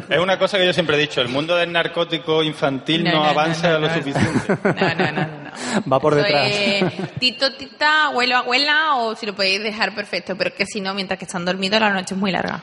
[0.08, 3.16] Es una cosa que yo siempre he dicho, el mundo del narcótico infantil no, No,
[3.16, 3.94] no, no, avanza no, lo no.
[3.94, 4.58] suficiente.
[4.64, 5.26] No, no, no, no.
[5.44, 5.90] no.
[5.92, 6.48] Va por detrás.
[6.50, 10.94] es tito, tita, abuelo, abuela, o si lo podéis dejar perfecto, pero que si no,
[10.94, 12.62] mientras que están dormidos, la noche es muy larga.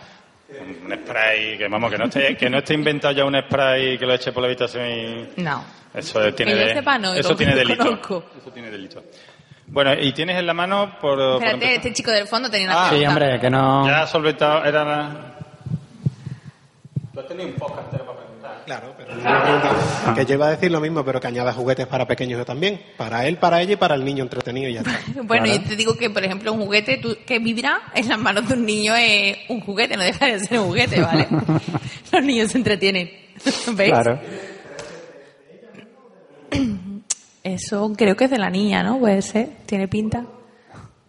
[0.60, 4.06] Un spray, que vamos, que no esté, que no esté inventado ya un spray que
[4.06, 5.42] lo eche por la habitación y...
[5.42, 5.64] No.
[5.94, 7.84] Eso tiene, Que yo de- sepa, no, eso lo- tiene lo delito.
[7.86, 8.24] conozco.
[8.40, 9.04] Eso tiene delito.
[9.68, 11.20] Bueno, y tienes en la mano por...
[11.42, 13.86] Espérate, este chico del fondo tenía una Ah, Sí, hombre, que no...
[13.88, 15.36] Ya has solventado, era la...
[17.14, 18.31] Tú has tenido un podcast para preguntar.
[18.66, 21.88] Claro, pero una pregunta que yo iba a decir lo mismo, pero que añada juguetes
[21.88, 22.82] para pequeños también.
[22.98, 25.00] Para él, para ella y para el niño entretenido y ya está.
[25.24, 25.62] Bueno, Claro.
[25.62, 28.54] yo te digo que, por ejemplo, un juguete tú- que vibra en las manos de
[28.56, 31.28] un niño es un juguete, no deja de ser un juguete, ¿vale?
[32.12, 33.10] Los niños se entretienen.
[33.74, 33.92] ¿Veis?
[33.92, 34.20] Claro.
[37.44, 39.00] Eso creo que es de la niña, ¿no?
[39.00, 39.50] Puede ser.
[39.66, 40.24] Tiene pinta.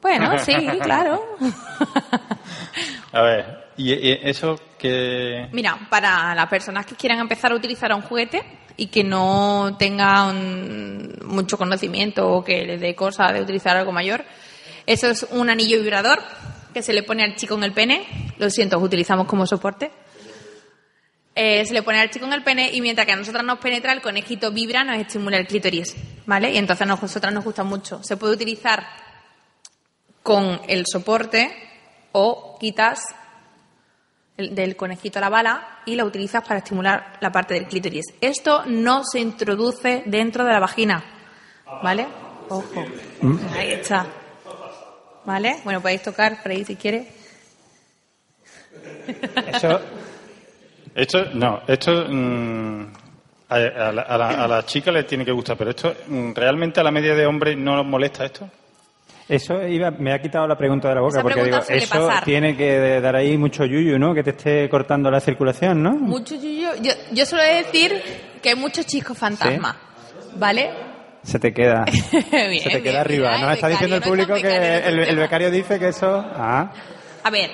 [0.01, 1.23] Bueno, sí, claro.
[3.13, 3.93] A ver, ¿y,
[4.29, 5.49] eso que...?
[5.53, 8.43] Mira, para las personas que quieran empezar a utilizar un juguete
[8.77, 14.25] y que no tengan mucho conocimiento o que les dé cosa de utilizar algo mayor,
[14.87, 16.23] eso es un anillo vibrador
[16.73, 18.07] que se le pone al chico en el pene.
[18.39, 19.91] Lo siento, os utilizamos como soporte.
[21.35, 23.59] Eh, se le pone al chico en el pene y mientras que a nosotras nos
[23.59, 25.97] penetra, el conejito vibra, nos estimula el clítoris,
[26.27, 26.53] ¿vale?
[26.53, 28.03] Y entonces a nosotras nos gusta mucho.
[28.03, 28.87] Se puede utilizar
[30.23, 31.51] con el soporte
[32.13, 33.01] o quitas
[34.37, 38.07] del conejito la bala y la utilizas para estimular la parte del clítoris.
[38.21, 41.03] Esto no se introduce dentro de la vagina,
[41.83, 42.07] ¿vale?
[42.49, 42.85] Ojo,
[43.57, 44.07] ahí está.
[45.25, 45.57] ¿Vale?
[45.65, 47.07] Bueno, podéis tocar por ahí si quieres.
[49.53, 49.81] Eso,
[50.95, 52.87] Esto, no, esto mm,
[53.49, 56.33] a, a la, a la- a la chica le tiene que gustar, pero esto, mm,
[56.35, 58.49] ¿realmente a la media de hombres no nos molesta esto?
[59.29, 62.25] Eso iba, me ha quitado la pregunta de la boca, Esa porque digo, eso pasar.
[62.25, 64.15] tiene que dar ahí mucho yuyu, ¿no?
[64.15, 65.93] Que te esté cortando la circulación, ¿no?
[65.93, 66.71] Mucho yuyo.
[66.83, 68.01] Yo, yo suelo decir
[68.43, 69.77] que hay muchos chicos fantasma,
[70.37, 70.71] ¿vale?
[71.23, 71.85] Se te queda.
[71.85, 73.29] Bien, Se te bien, queda arriba.
[73.31, 73.41] bien.
[73.43, 74.51] Nos Ay, está diciendo el público no que no
[74.89, 76.17] el, el becario dice que eso...
[76.35, 76.73] Ah,
[77.23, 77.49] A ver,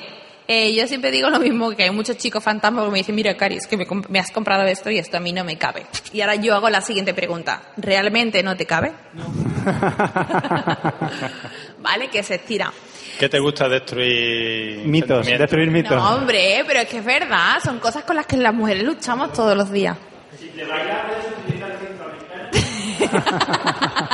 [0.51, 3.37] eh, yo siempre digo lo mismo, que hay muchos chicos fantasmas que me dicen, mira,
[3.37, 5.85] Cari, es que me, me has comprado esto y esto a mí no me cabe.
[6.15, 8.93] Y ahora yo hago la siguiente pregunta, ¿realmente no te cabe?
[11.81, 12.09] ¿Vale?
[12.09, 12.73] Que se estira.
[13.19, 14.79] ¿Qué te gusta destruir?
[14.87, 15.97] mitos, destruir mitos.
[15.97, 19.33] No, hombre, pero es que es verdad, son cosas con las que las mujeres luchamos
[19.33, 19.97] todos los días.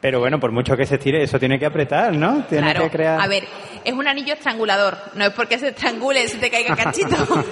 [0.00, 2.44] Pero bueno, por mucho que se estire, eso tiene que apretar, ¿no?
[2.46, 3.18] Tiene Claro, que crear...
[3.22, 3.44] a ver,
[3.84, 7.16] es un anillo estrangulador, no es porque se estrangule y se te caiga cachito.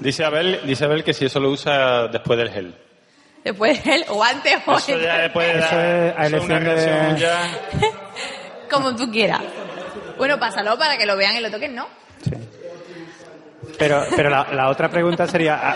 [0.00, 2.74] Dice Abel, dice Abel que si eso lo usa después del gel.
[3.44, 5.02] Después él, o antes o Eso él.
[5.02, 7.40] ya después de Eso dar- es a eso es una elección de- agresión ya.
[8.70, 9.40] Como tú quieras.
[10.18, 11.86] Bueno, pásalo para que lo vean y lo toquen, ¿no?
[13.78, 15.70] Pero, pero la, la otra pregunta sería, ¿a,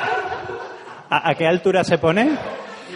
[1.10, 2.36] a- a qué altura se pone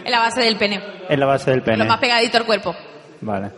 [0.04, 0.82] En la base del pene.
[1.08, 1.78] en la base del pene?
[1.78, 2.74] Lo más pegadito al cuerpo.
[3.22, 3.50] Vale.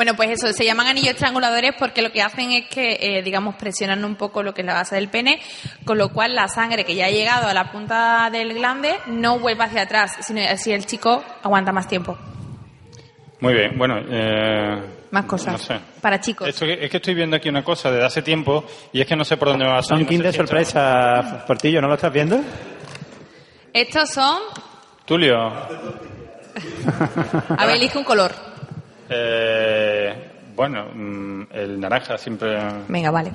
[0.00, 3.56] Bueno, pues eso, se llaman anillos estranguladores porque lo que hacen es que, eh, digamos,
[3.56, 5.38] presionan un poco lo que es la base del pene,
[5.84, 9.38] con lo cual la sangre que ya ha llegado a la punta del glande no
[9.38, 12.16] vuelve hacia atrás, sino así el chico aguanta más tiempo.
[13.40, 13.98] Muy bien, bueno.
[14.10, 15.52] Eh, Más cosas.
[15.52, 15.78] No sé.
[16.00, 16.48] Para chicos.
[16.48, 19.24] Esto es que estoy viendo aquí una cosa desde hace tiempo y es que no
[19.26, 20.08] sé por dónde va a Son salir.
[20.08, 22.40] kit de sorpresa, Portillo, ¿no lo estás viendo?
[23.74, 24.38] Estos son,
[25.04, 25.36] Tulio,
[27.58, 28.48] a ver, elige un color.
[29.10, 32.58] Eh, bueno, mm, el naranja siempre...
[32.88, 33.32] Venga, vale.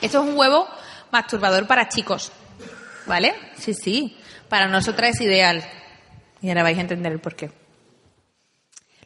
[0.00, 0.68] Esto es un huevo
[1.10, 2.32] masturbador para chicos.
[3.06, 3.34] ¿Vale?
[3.56, 4.18] Sí, sí.
[4.48, 5.64] Para nosotras es ideal.
[6.42, 7.50] Y ahora vais a entender el porqué.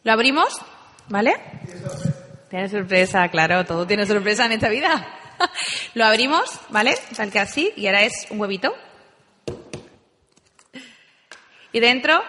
[0.03, 0.61] Lo abrimos,
[1.09, 1.37] ¿vale?
[2.49, 5.07] Tiene sorpresa, claro, todo tiene sorpresa en esta vida.
[5.95, 6.97] Lo abrimos, ¿vale?
[7.14, 8.74] Tal que así, y ahora es un huevito.
[11.72, 12.22] Y dentro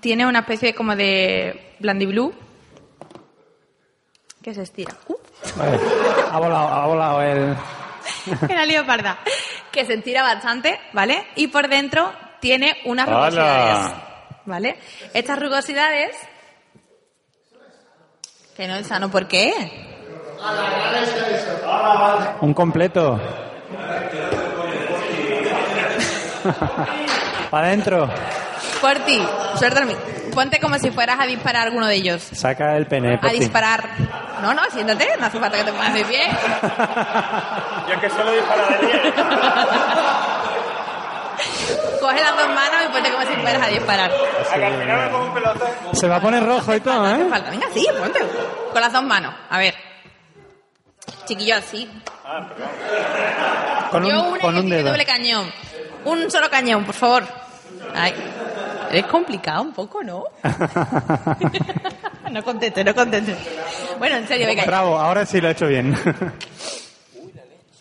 [0.00, 2.32] tiene una especie como de blandiblue
[4.42, 4.94] que se estira.
[5.08, 5.16] Uh,
[5.56, 5.78] Vale.
[6.32, 7.56] Ha volado, ha volado el...
[8.48, 9.18] Era leoparda.
[9.70, 11.26] Que se estira bastante, ¿vale?
[11.36, 13.18] Y por dentro tiene unas ¡Hala!
[13.30, 13.94] rugosidades.
[14.46, 14.78] ¿Vale?
[15.12, 16.16] Estas rugosidades.
[18.56, 19.52] Que no es sano, ¿por qué?
[22.40, 23.20] Un completo.
[27.50, 28.08] Para adentro.
[28.80, 29.20] Por ti,
[29.58, 29.96] suéltame.
[30.34, 32.22] Ponte como si fueras a disparar a alguno de ellos.
[32.32, 33.14] Saca el pene.
[33.14, 33.40] A Porti.
[33.40, 33.88] disparar.
[34.42, 36.20] No, no, siéntate, no hace falta que te pongas de pie.
[37.88, 39.14] Yo que solo dispara de 10.
[42.00, 44.10] Coge las dos manos y ponte como si fueras a disparar.
[45.94, 47.28] Se va a poner rojo y todo, No hace ¿eh?
[47.28, 47.50] falta.
[47.50, 48.20] Venga, sí, ponte.
[48.72, 49.34] Con las dos manos.
[49.50, 49.74] A ver.
[51.26, 51.90] Chiquillo, así.
[53.90, 54.88] Con Yo un, una con que un tiene dedo.
[54.90, 55.52] doble cañón.
[56.04, 57.24] Un solo cañón, por favor.
[57.94, 58.14] Ay.
[58.90, 60.24] Es complicado un poco, ¿no?
[62.30, 63.36] no conteste, no conteste.
[63.98, 64.64] Bueno, en serio, venga.
[64.64, 65.94] Bravo, ahora sí lo ha hecho bien.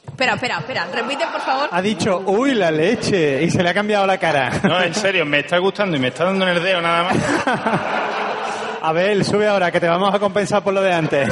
[0.07, 0.87] Espera, espera, espera.
[0.91, 1.69] Repite, por favor.
[1.71, 3.43] ha dicho, uy, la leche.
[3.43, 4.49] Y se le ha cambiado la cara.
[4.63, 7.17] No, en serio, me está gustando y me está dando en el dedo nada más.
[8.81, 11.29] Abel, sube ahora, que te vamos a compensar por lo de antes.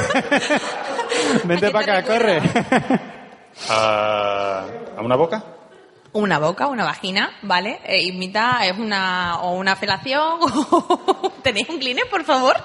[1.44, 2.40] Vente para acá, corre.
[3.70, 4.64] ¿A,
[4.96, 5.42] a una boca?
[6.12, 7.80] Una boca, una vagina, ¿vale?
[7.84, 10.38] Eh, imita, es una, o una felación.
[11.42, 12.56] ¿Tenéis un cleaner, por favor?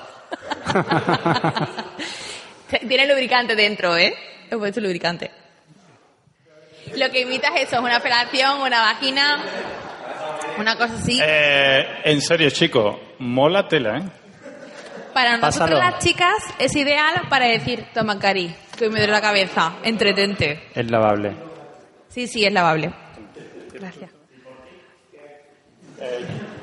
[2.88, 4.14] Tiene lubricante dentro, ¿eh?
[4.50, 5.32] He puesto lubricante.
[6.96, 9.40] Lo que imita es eso, es una felación, una vagina,
[10.58, 11.20] una cosa así.
[11.24, 14.04] Eh, en serio, chicos, mola tela, ¿eh?
[15.14, 15.78] Para nosotros pásalo.
[15.78, 20.70] las chicas es ideal para decir, toma cari, que me duele la cabeza, entretente.
[20.74, 21.36] Es lavable.
[22.08, 22.94] Sí, sí, es lavable.
[23.82, 24.12] Gracias.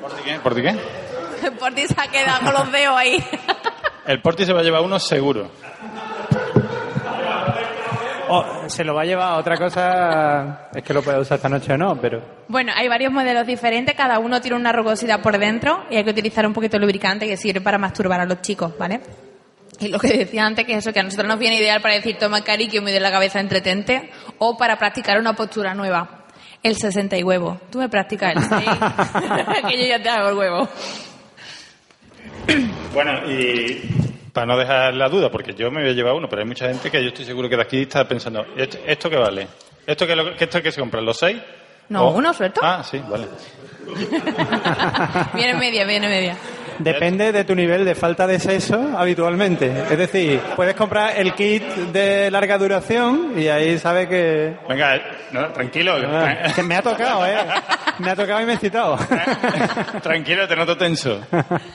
[0.01, 0.39] ¿Por ti qué?
[0.39, 1.51] ¿Por ti qué?
[1.51, 3.23] Por ti se ha quedado con los dedos ahí.
[4.07, 5.51] El Porti se va a llevar uno seguro.
[8.29, 10.69] Oh, se lo va a llevar otra cosa.
[10.73, 12.21] Es que lo puede usar esta noche o no, pero.
[12.47, 16.11] Bueno, hay varios modelos diferentes, cada uno tiene una rugosidad por dentro y hay que
[16.11, 19.01] utilizar un poquito de lubricante que sirve para masturbar a los chicos, ¿vale?
[19.79, 21.95] Y lo que decía antes, que es eso, que a nosotros nos viene ideal para
[21.95, 26.18] decir toma cari, que me dé la cabeza entretente, o para practicar una postura nueva.
[26.63, 27.59] El 60 y huevo.
[27.71, 28.51] Tú me practicas el 6,
[29.69, 30.67] que yo ya te hago el huevo.
[32.93, 33.81] Bueno, y
[34.33, 36.67] para no dejar la duda, porque yo me voy a llevar uno, pero hay mucha
[36.67, 39.47] gente que yo estoy seguro que de aquí está pensando, ¿esto, esto qué vale?
[39.85, 41.01] ¿Esto qué, es lo que- esto qué se compra?
[41.01, 41.37] ¿Los seis?
[41.89, 42.61] No, O- uno suelto.
[42.63, 43.27] Ah, sí, vale.
[45.33, 46.35] Viene media, viene media.
[46.77, 49.65] Depende de tu nivel de falta de sexo habitualmente.
[49.89, 51.61] Es decir, puedes comprar el kit
[51.91, 54.55] de larga duración y ahí sabes que.
[54.69, 55.95] Venga, eh, no, tranquilo.
[56.07, 57.35] Ah, que me ha tocado, ¿eh?
[57.99, 58.97] Me ha tocado y me he excitado.
[60.01, 61.19] Tranquilo, te noto tenso.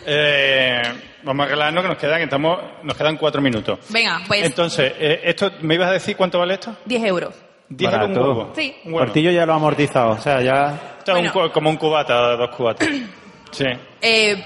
[0.06, 0.80] Eh,
[1.22, 3.78] vamos a relajarnos que nos quedan, estamos, nos quedan cuatro minutos.
[3.90, 6.74] Venga, pues Entonces, eh, esto, ¿me ibas a decir cuánto vale esto?
[6.86, 7.34] 10 euros.
[7.68, 8.52] ¿Diez euros un huevo?
[8.54, 8.76] Sí.
[8.84, 9.06] Un huevo.
[9.06, 10.96] Portillo ya lo ha amortizado, o sea, ya.
[10.98, 11.48] Esto es un Bueno.
[11.48, 12.88] cu- como un cubata, dos cubatas.
[13.54, 13.66] Sí.
[14.02, 14.44] Eh,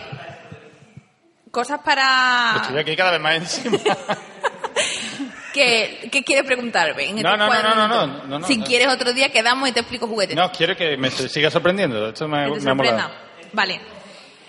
[1.50, 2.56] cosas para...
[2.60, 3.78] Estoy aquí cada vez más encima.
[5.54, 7.08] ¿Qué, qué quieres preguntarme?
[7.08, 8.28] en No, estos no, no, no, no, minutos?
[8.28, 8.64] no, no, si no.
[8.66, 10.36] quieres otro día quedamos y te explico juguetes.
[10.36, 12.08] No, quiero que me siga sorprendiendo.
[12.10, 13.10] Esto me, me ha molado.
[13.52, 13.80] Vale.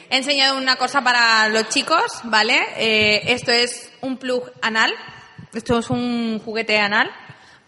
[0.09, 2.59] He enseñado una cosa para los chicos, ¿vale?
[2.77, 4.91] Eh, esto es un plug anal.
[5.53, 7.09] Esto es un juguete anal,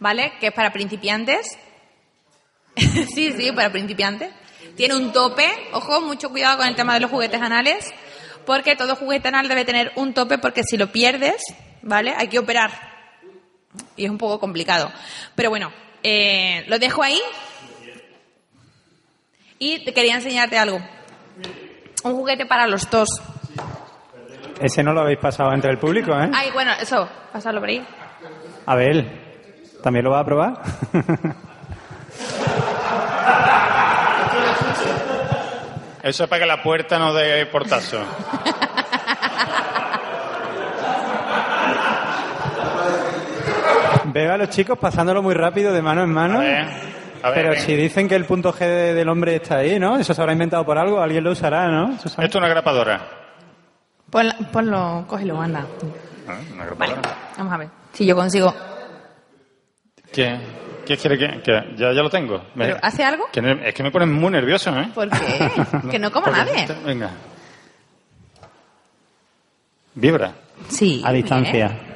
[0.01, 0.33] ¿vale?
[0.41, 1.57] Que es para principiantes.
[2.75, 4.31] sí, sí, para principiantes.
[4.75, 7.93] Tiene un tope, ojo, mucho cuidado con el tema de los juguetes anales,
[8.45, 11.41] porque todo juguete anal debe tener un tope porque si lo pierdes,
[11.81, 12.13] ¿vale?
[12.17, 12.71] Hay que operar.
[13.95, 14.91] Y es un poco complicado.
[15.35, 15.71] Pero bueno,
[16.03, 17.21] eh, lo dejo ahí.
[19.59, 20.81] Y te quería enseñarte algo.
[22.03, 23.07] Un juguete para los dos.
[24.59, 26.29] Ese no lo habéis pasado entre el público, ¿eh?
[26.33, 27.85] Ay, bueno, eso, pasarlo por ahí.
[28.65, 29.20] Abel,
[29.81, 30.53] ¿también lo va a probar?
[36.03, 37.99] Eso es para que la puerta no dé portazo.
[44.05, 46.39] Veo a los chicos pasándolo muy rápido de mano en mano.
[46.39, 46.57] A ver,
[47.23, 47.61] a ver, Pero venga.
[47.61, 49.97] si dicen que el punto G de- del hombre está ahí, ¿no?
[49.97, 51.93] Eso se habrá inventado por algo, alguien lo usará, ¿no?
[51.93, 52.99] Esto es una grapadora.
[54.09, 55.65] Ponla- ponlo, cógelo, anda.
[56.27, 57.01] Ah, Una grapadora.
[57.37, 57.67] Vamos a ver.
[57.93, 58.53] Si yo consigo.
[60.11, 60.37] ¿Qué?
[60.85, 62.43] ¿Qué quiere que, que- ya, ya lo tengo?
[62.55, 63.25] Me- ¿Pero ¿Hace algo?
[63.31, 64.89] que es que me pones muy nervioso, ¿eh?
[64.93, 65.51] ¿Por qué?
[65.91, 66.67] que no coma nadie.
[66.85, 67.11] Venga.
[69.93, 70.33] Vibra.
[70.69, 71.01] Sí.
[71.05, 71.51] A distancia.
[71.51, 71.91] bien.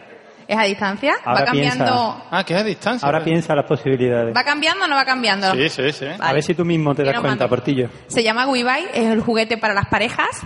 [0.47, 1.16] ¿Es a distancia?
[1.24, 1.84] Ahora va cambiando.
[1.86, 2.24] piensa.
[2.30, 3.05] Ah, que es a distancia.
[3.05, 4.36] Ahora piensa las posibilidades.
[4.36, 5.51] ¿Va cambiando o no va cambiando?
[5.53, 6.05] Sí, sí, sí.
[6.20, 7.47] A ver si tú mismo te das cuenta.
[7.47, 7.89] Portillo.
[8.07, 10.41] Se llama WeBuy, es el juguete para las parejas,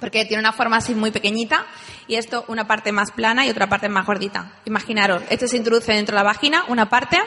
[0.00, 1.66] porque tiene una forma así muy pequeñita
[2.06, 4.52] y esto una parte más plana y otra parte más gordita.
[4.64, 7.18] Imaginaros, esto se introduce dentro de la vagina, una parte,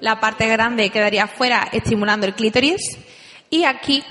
[0.00, 2.98] la parte grande quedaría fuera estimulando el clítoris
[3.50, 4.04] y aquí,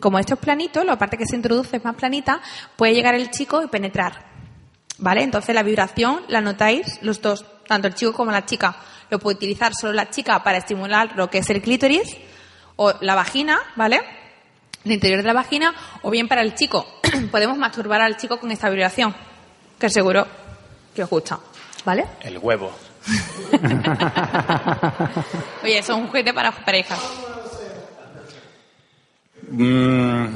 [0.00, 2.40] como esto es planito, la parte que se introduce es más planita,
[2.76, 4.26] puede llegar el chico y penetrar.
[5.00, 5.22] ¿Vale?
[5.22, 8.76] Entonces la vibración la notáis los dos, tanto el chico como la chica.
[9.10, 12.16] Lo puede utilizar solo la chica para estimular lo que es el clítoris
[12.76, 14.00] o la vagina, ¿vale?
[14.84, 16.86] El interior de la vagina, o bien para el chico.
[17.30, 19.14] Podemos masturbar al chico con esta vibración,
[19.78, 20.26] que seguro
[20.94, 21.38] que os gusta,
[21.84, 22.04] ¿vale?
[22.22, 22.72] El huevo.
[25.62, 26.98] Oye, eso es un juguete para parejas.
[29.50, 30.26] Mm,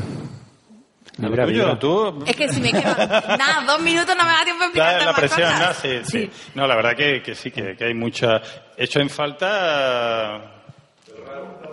[1.18, 1.78] lo tuyo, vibra.
[1.78, 2.24] tú.
[2.26, 5.04] Es que si me quedo nada, dos minutos no me da tiempo de La, explicarte
[5.04, 5.50] la más presión.
[5.58, 5.74] ¿no?
[5.74, 6.30] Sí, sí.
[6.54, 8.40] No, la verdad que, que sí, que, que hay mucha.
[8.76, 10.40] He hecho en falta.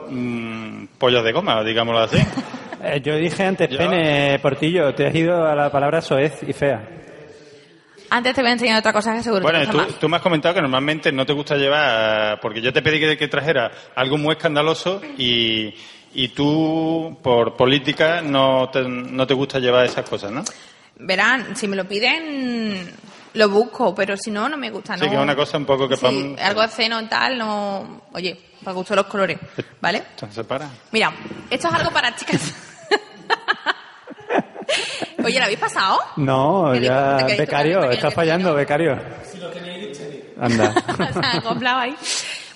[0.09, 2.17] mm, pollos de goma, digámoslo así.
[2.83, 6.53] Eh, yo dije antes, Yo- pene, Portillo, te has ido a la palabra soez y
[6.53, 6.87] fea.
[8.11, 9.87] Antes te voy a enseñar otra cosa que seguro Bueno, te tú, más.
[9.99, 13.17] tú me has comentado que normalmente no te gusta llevar, porque yo te pedí que,
[13.17, 15.73] que trajera algo muy escandaloso y,
[16.13, 20.43] y tú, por política, no te, no te gusta llevar esas cosas, ¿no?
[21.01, 22.91] Verán, si me lo piden,
[23.33, 24.97] lo busco, pero si no, no me gusta.
[24.97, 25.09] Sí, no.
[25.09, 28.01] que es una cosa un poco que Sí, algo ceno tal, no.
[28.11, 29.37] Oye, para gusto los colores,
[29.79, 30.03] ¿vale?
[30.11, 30.67] Entonces, para.
[30.91, 31.13] Mira,
[31.49, 32.53] esto es algo para chicas.
[35.23, 35.99] Oye, ¿lo habéis pasado?
[36.17, 38.97] No, ¿Qué ya, becario, estás fallando, becario.
[40.39, 40.73] Anda.
[41.13, 41.95] Se han acoplado ahí.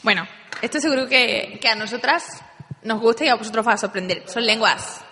[0.02, 0.26] Bueno,
[0.62, 2.42] esto seguro que, que a nosotras
[2.84, 4.24] nos gusta y a vosotros os va a sorprender.
[4.28, 5.04] Son lenguas.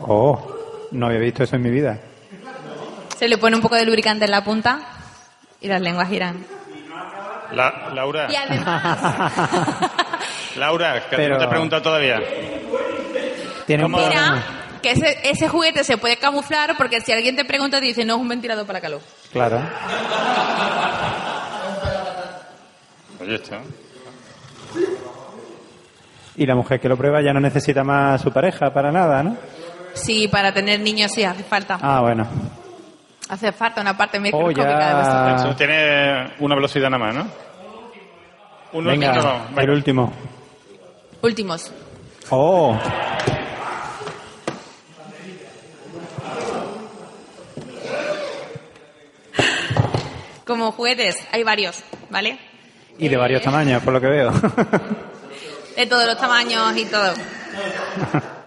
[0.00, 0.54] Oh,
[0.92, 1.98] no había visto eso en mi vida.
[3.16, 4.80] Se le pone un poco de lubricante en la punta
[5.60, 6.44] y las lenguas giran.
[7.52, 9.80] La- Laura, Y además,
[10.56, 12.20] Laura, que Pero- no te he preguntado todavía.
[13.68, 14.42] Tiene un mira
[14.82, 18.14] que ese, ese juguete se puede camuflar porque si alguien te pregunta te dice no
[18.14, 19.00] es un ventilador para calor.
[19.32, 19.60] Claro.
[23.20, 23.56] Oye, esto.
[26.36, 29.22] Y la mujer que lo prueba ya no necesita más a su pareja para nada,
[29.22, 29.36] ¿no?
[29.94, 31.78] Sí, para tener niños sí hace falta.
[31.82, 32.26] Ah, bueno.
[33.28, 34.94] Hace falta una parte Oh, microscópica de ya.
[34.94, 37.26] vuestro Eso tiene una velocidad nada más, ¿no?
[38.72, 40.12] Un Venga, último, el último.
[41.22, 41.72] Últimos.
[42.30, 42.78] Oh,
[50.48, 52.38] Como juguetes, hay varios, ¿vale?
[52.98, 54.32] y de varios tamaños, por lo que veo.
[55.76, 57.14] De todos los tamaños y todo.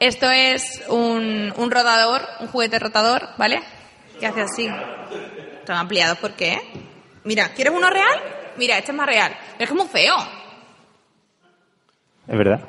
[0.01, 3.61] Esto es un, un rotador, un juguete rotador, ¿vale?
[4.19, 4.69] Que hace así.
[5.59, 6.59] Están ampliados, ¿por qué?
[7.23, 8.21] Mira, ¿quieres uno real?
[8.57, 9.31] Mira, este es más real.
[9.57, 10.15] Pero es que es muy feo.
[12.27, 12.59] es verdad.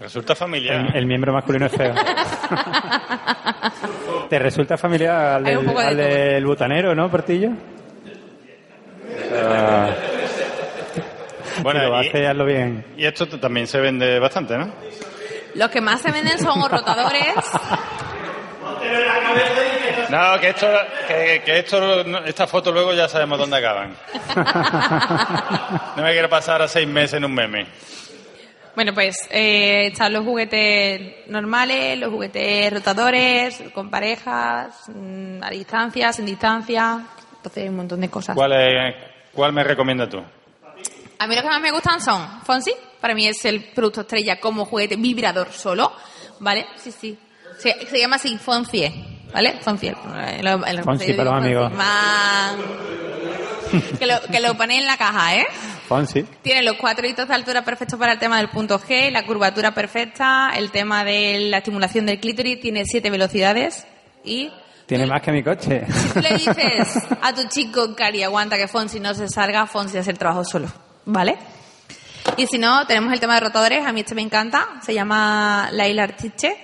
[0.00, 0.86] Resulta familiar.
[0.86, 1.94] El, el miembro masculino es feo.
[4.30, 7.50] ¿Te resulta familiar al del, de al del butanero, no, Portillo?
[9.34, 9.90] Ah,
[11.62, 12.84] Bueno, y- hace, hazlo bien.
[12.96, 14.70] Y esto también se vende bastante, ¿no?
[15.54, 17.34] Los que más se venden son o rotadores.
[20.10, 20.66] No, que esto,
[21.08, 23.96] que, que esto, esta foto luego ya sabemos dónde acaban.
[25.96, 27.66] No me quiero pasar a seis meses en un meme.
[28.76, 36.12] Bueno, pues eh, están los juguetes normales, los juguetes rotadores, con parejas, mm, a distancia,
[36.12, 37.00] sin distancia.
[37.38, 38.36] Entonces hay un montón de cosas.
[38.36, 38.94] ¿Cuál, es,
[39.36, 40.18] ¿Cuál me recomiendas tú?
[41.18, 44.40] A mí lo que más me gustan son Fonsi, para mí es el producto estrella
[44.40, 45.92] como juguete vibrador solo,
[46.40, 46.66] ¿vale?
[46.76, 47.18] Sí, sí.
[47.58, 48.92] Se, se llama así, Foncie,
[49.32, 49.58] ¿vale?
[49.62, 49.94] Foncie.
[50.38, 51.72] El, el- Fonsi para los amigos.
[51.72, 52.56] Man.
[53.98, 55.46] Que lo, que lo ponéis en la caja, ¿eh?
[55.88, 56.22] Fonsi.
[56.42, 59.72] Tiene los cuatro hitos de altura perfectos para el tema del punto G, la curvatura
[59.74, 63.86] perfecta, el tema de la estimulación del clítoris, tiene siete velocidades
[64.24, 64.50] y
[64.86, 65.84] Tiene más que mi coche.
[65.92, 69.98] si tú le dices a tu chico, Cari, aguanta que Fonsi no se salga, Fonsi
[69.98, 70.68] hace el trabajo solo,
[71.04, 71.36] ¿vale?
[72.36, 75.68] Y si no, tenemos el tema de rotadores, a mí este me encanta, se llama
[75.72, 76.56] Laila Artiche.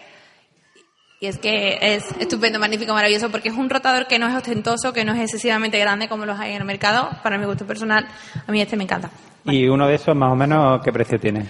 [1.20, 4.92] Y es que es estupendo, magnífico, maravilloso, porque es un rotador que no es ostentoso,
[4.92, 7.10] que no es excesivamente grande como los hay en el mercado.
[7.22, 8.08] Para mi gusto personal,
[8.46, 9.08] a mí este me encanta.
[9.44, 11.46] Y uno de esos, más o menos, ¿qué precio tiene?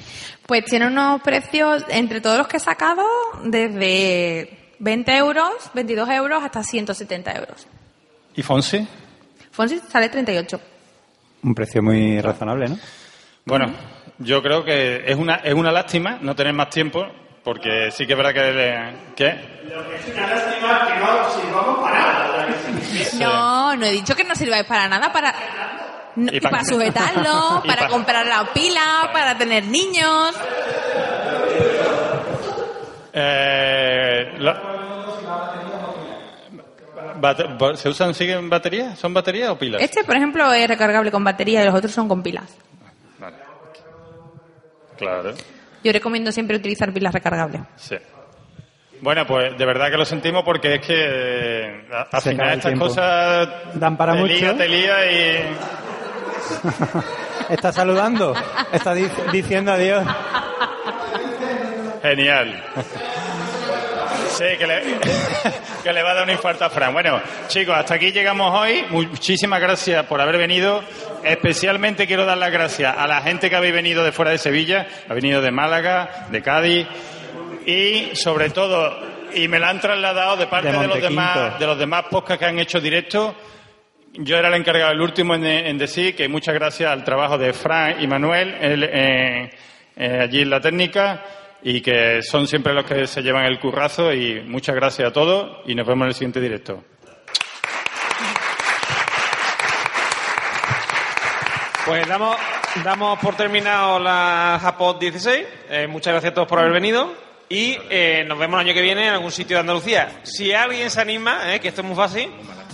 [0.46, 3.02] Pues tiene unos precios, entre todos los que he sacado,
[3.44, 7.66] desde 20 euros, 22 euros, hasta 170 euros.
[8.34, 8.86] ¿Y Fonsi?
[9.52, 10.60] Fonsi sale 38.
[11.44, 12.78] Un precio muy razonable, ¿no?
[13.44, 13.72] Bueno,
[14.18, 17.06] yo creo que es una, es una lástima no tener más tiempo,
[17.44, 18.52] porque sí que es verdad que...
[18.52, 19.28] le- ¿Qué?
[19.28, 22.46] Es una lástima que no sirvamos para nada.
[23.20, 25.32] No, no he dicho que no sirváis para nada, para,
[26.16, 30.34] no, Y pa- para sujetarlo, Y para pa- comprar la pila, para tener niños.
[33.12, 34.62] Eh, la-
[37.76, 38.98] ¿Se usan, siguen baterías?
[38.98, 39.80] ¿Son baterías o pilas?
[39.82, 42.56] Este, por ejemplo, es recargable con batería y los otros son con pilas.
[44.98, 45.32] Claro,
[45.82, 47.62] Yo recomiendo siempre utilizar pilas recargables.
[47.76, 47.96] sí.
[49.00, 52.86] Bueno, pues de verdad que lo sentimos porque es que eh, al final estas tiempo.
[52.86, 54.32] cosas Dan para te mucho.
[54.32, 55.56] lía, te lía y...
[57.52, 58.32] Está saludando.
[58.72, 60.06] Está di- diciendo adiós.
[62.02, 62.62] Genial.
[64.28, 64.82] Sí, que le,
[65.84, 66.92] que le va a dar un infarto a Fran.
[66.92, 68.84] Bueno, chicos, hasta aquí llegamos hoy.
[68.90, 70.82] Muchísimas gracias por haber venido.
[71.22, 74.86] Especialmente quiero dar las gracias a la gente que habéis venido de fuera de Sevilla,
[75.08, 76.86] ha venido de Málaga, de Cádiz
[77.66, 78.98] y sobre todo,
[79.34, 82.40] y me la han trasladado de parte De de, los demás, de los demás podcasts
[82.40, 83.36] que han hecho directo.
[84.14, 87.52] Yo era el encargado, el último en, en decir que muchas gracias al trabajo de
[87.52, 89.50] Fran y Manuel el, eh,
[89.96, 91.22] eh, allí en la técnica
[91.62, 95.60] y que son siempre los que se llevan el currazo y muchas gracias a todos
[95.66, 96.82] y nos vemos en el siguiente directo.
[101.84, 102.36] Pues damos,
[102.84, 105.46] damos por terminado la Japot 16.
[105.68, 107.12] Eh, muchas gracias a todos por haber venido.
[107.48, 110.20] Y eh, nos vemos el año que viene en algún sitio de Andalucía.
[110.22, 112.30] Si alguien se anima, eh, que esto es muy fácil,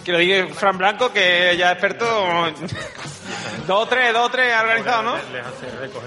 [0.08, 2.06] que lo diga Fran Blanco, que ya es experto.
[3.66, 5.16] dos o tres, dos o tres ha organizado, ¿no?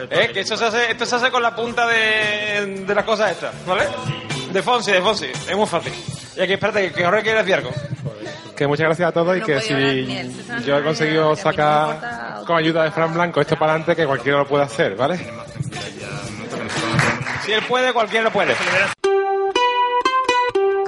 [0.09, 3.29] Eh, que eso se hace, esto se hace con la punta de, de las cosas
[3.29, 3.83] estas, ¿vale?
[4.51, 5.27] De Fonsi, de Fonsi.
[5.27, 5.93] Es muy fácil.
[6.35, 7.69] Y aquí, espérate, que, que ahora quiere decir algo.
[8.55, 12.89] Que muchas gracias a todos y que si yo he conseguido sacar con ayuda de
[12.89, 15.19] Fran Blanco esto para adelante, que cualquiera lo puede hacer, ¿vale?
[17.45, 18.55] Si él puede, cualquiera lo puede.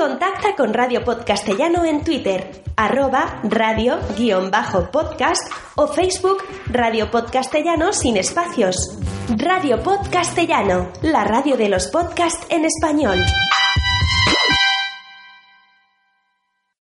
[0.03, 8.97] Contacta con Radio Podcastellano en Twitter, arroba radio-podcast o Facebook Radio Podcastellano sin espacios.
[9.37, 13.17] Radio Podcastellano, la radio de los podcasts en español.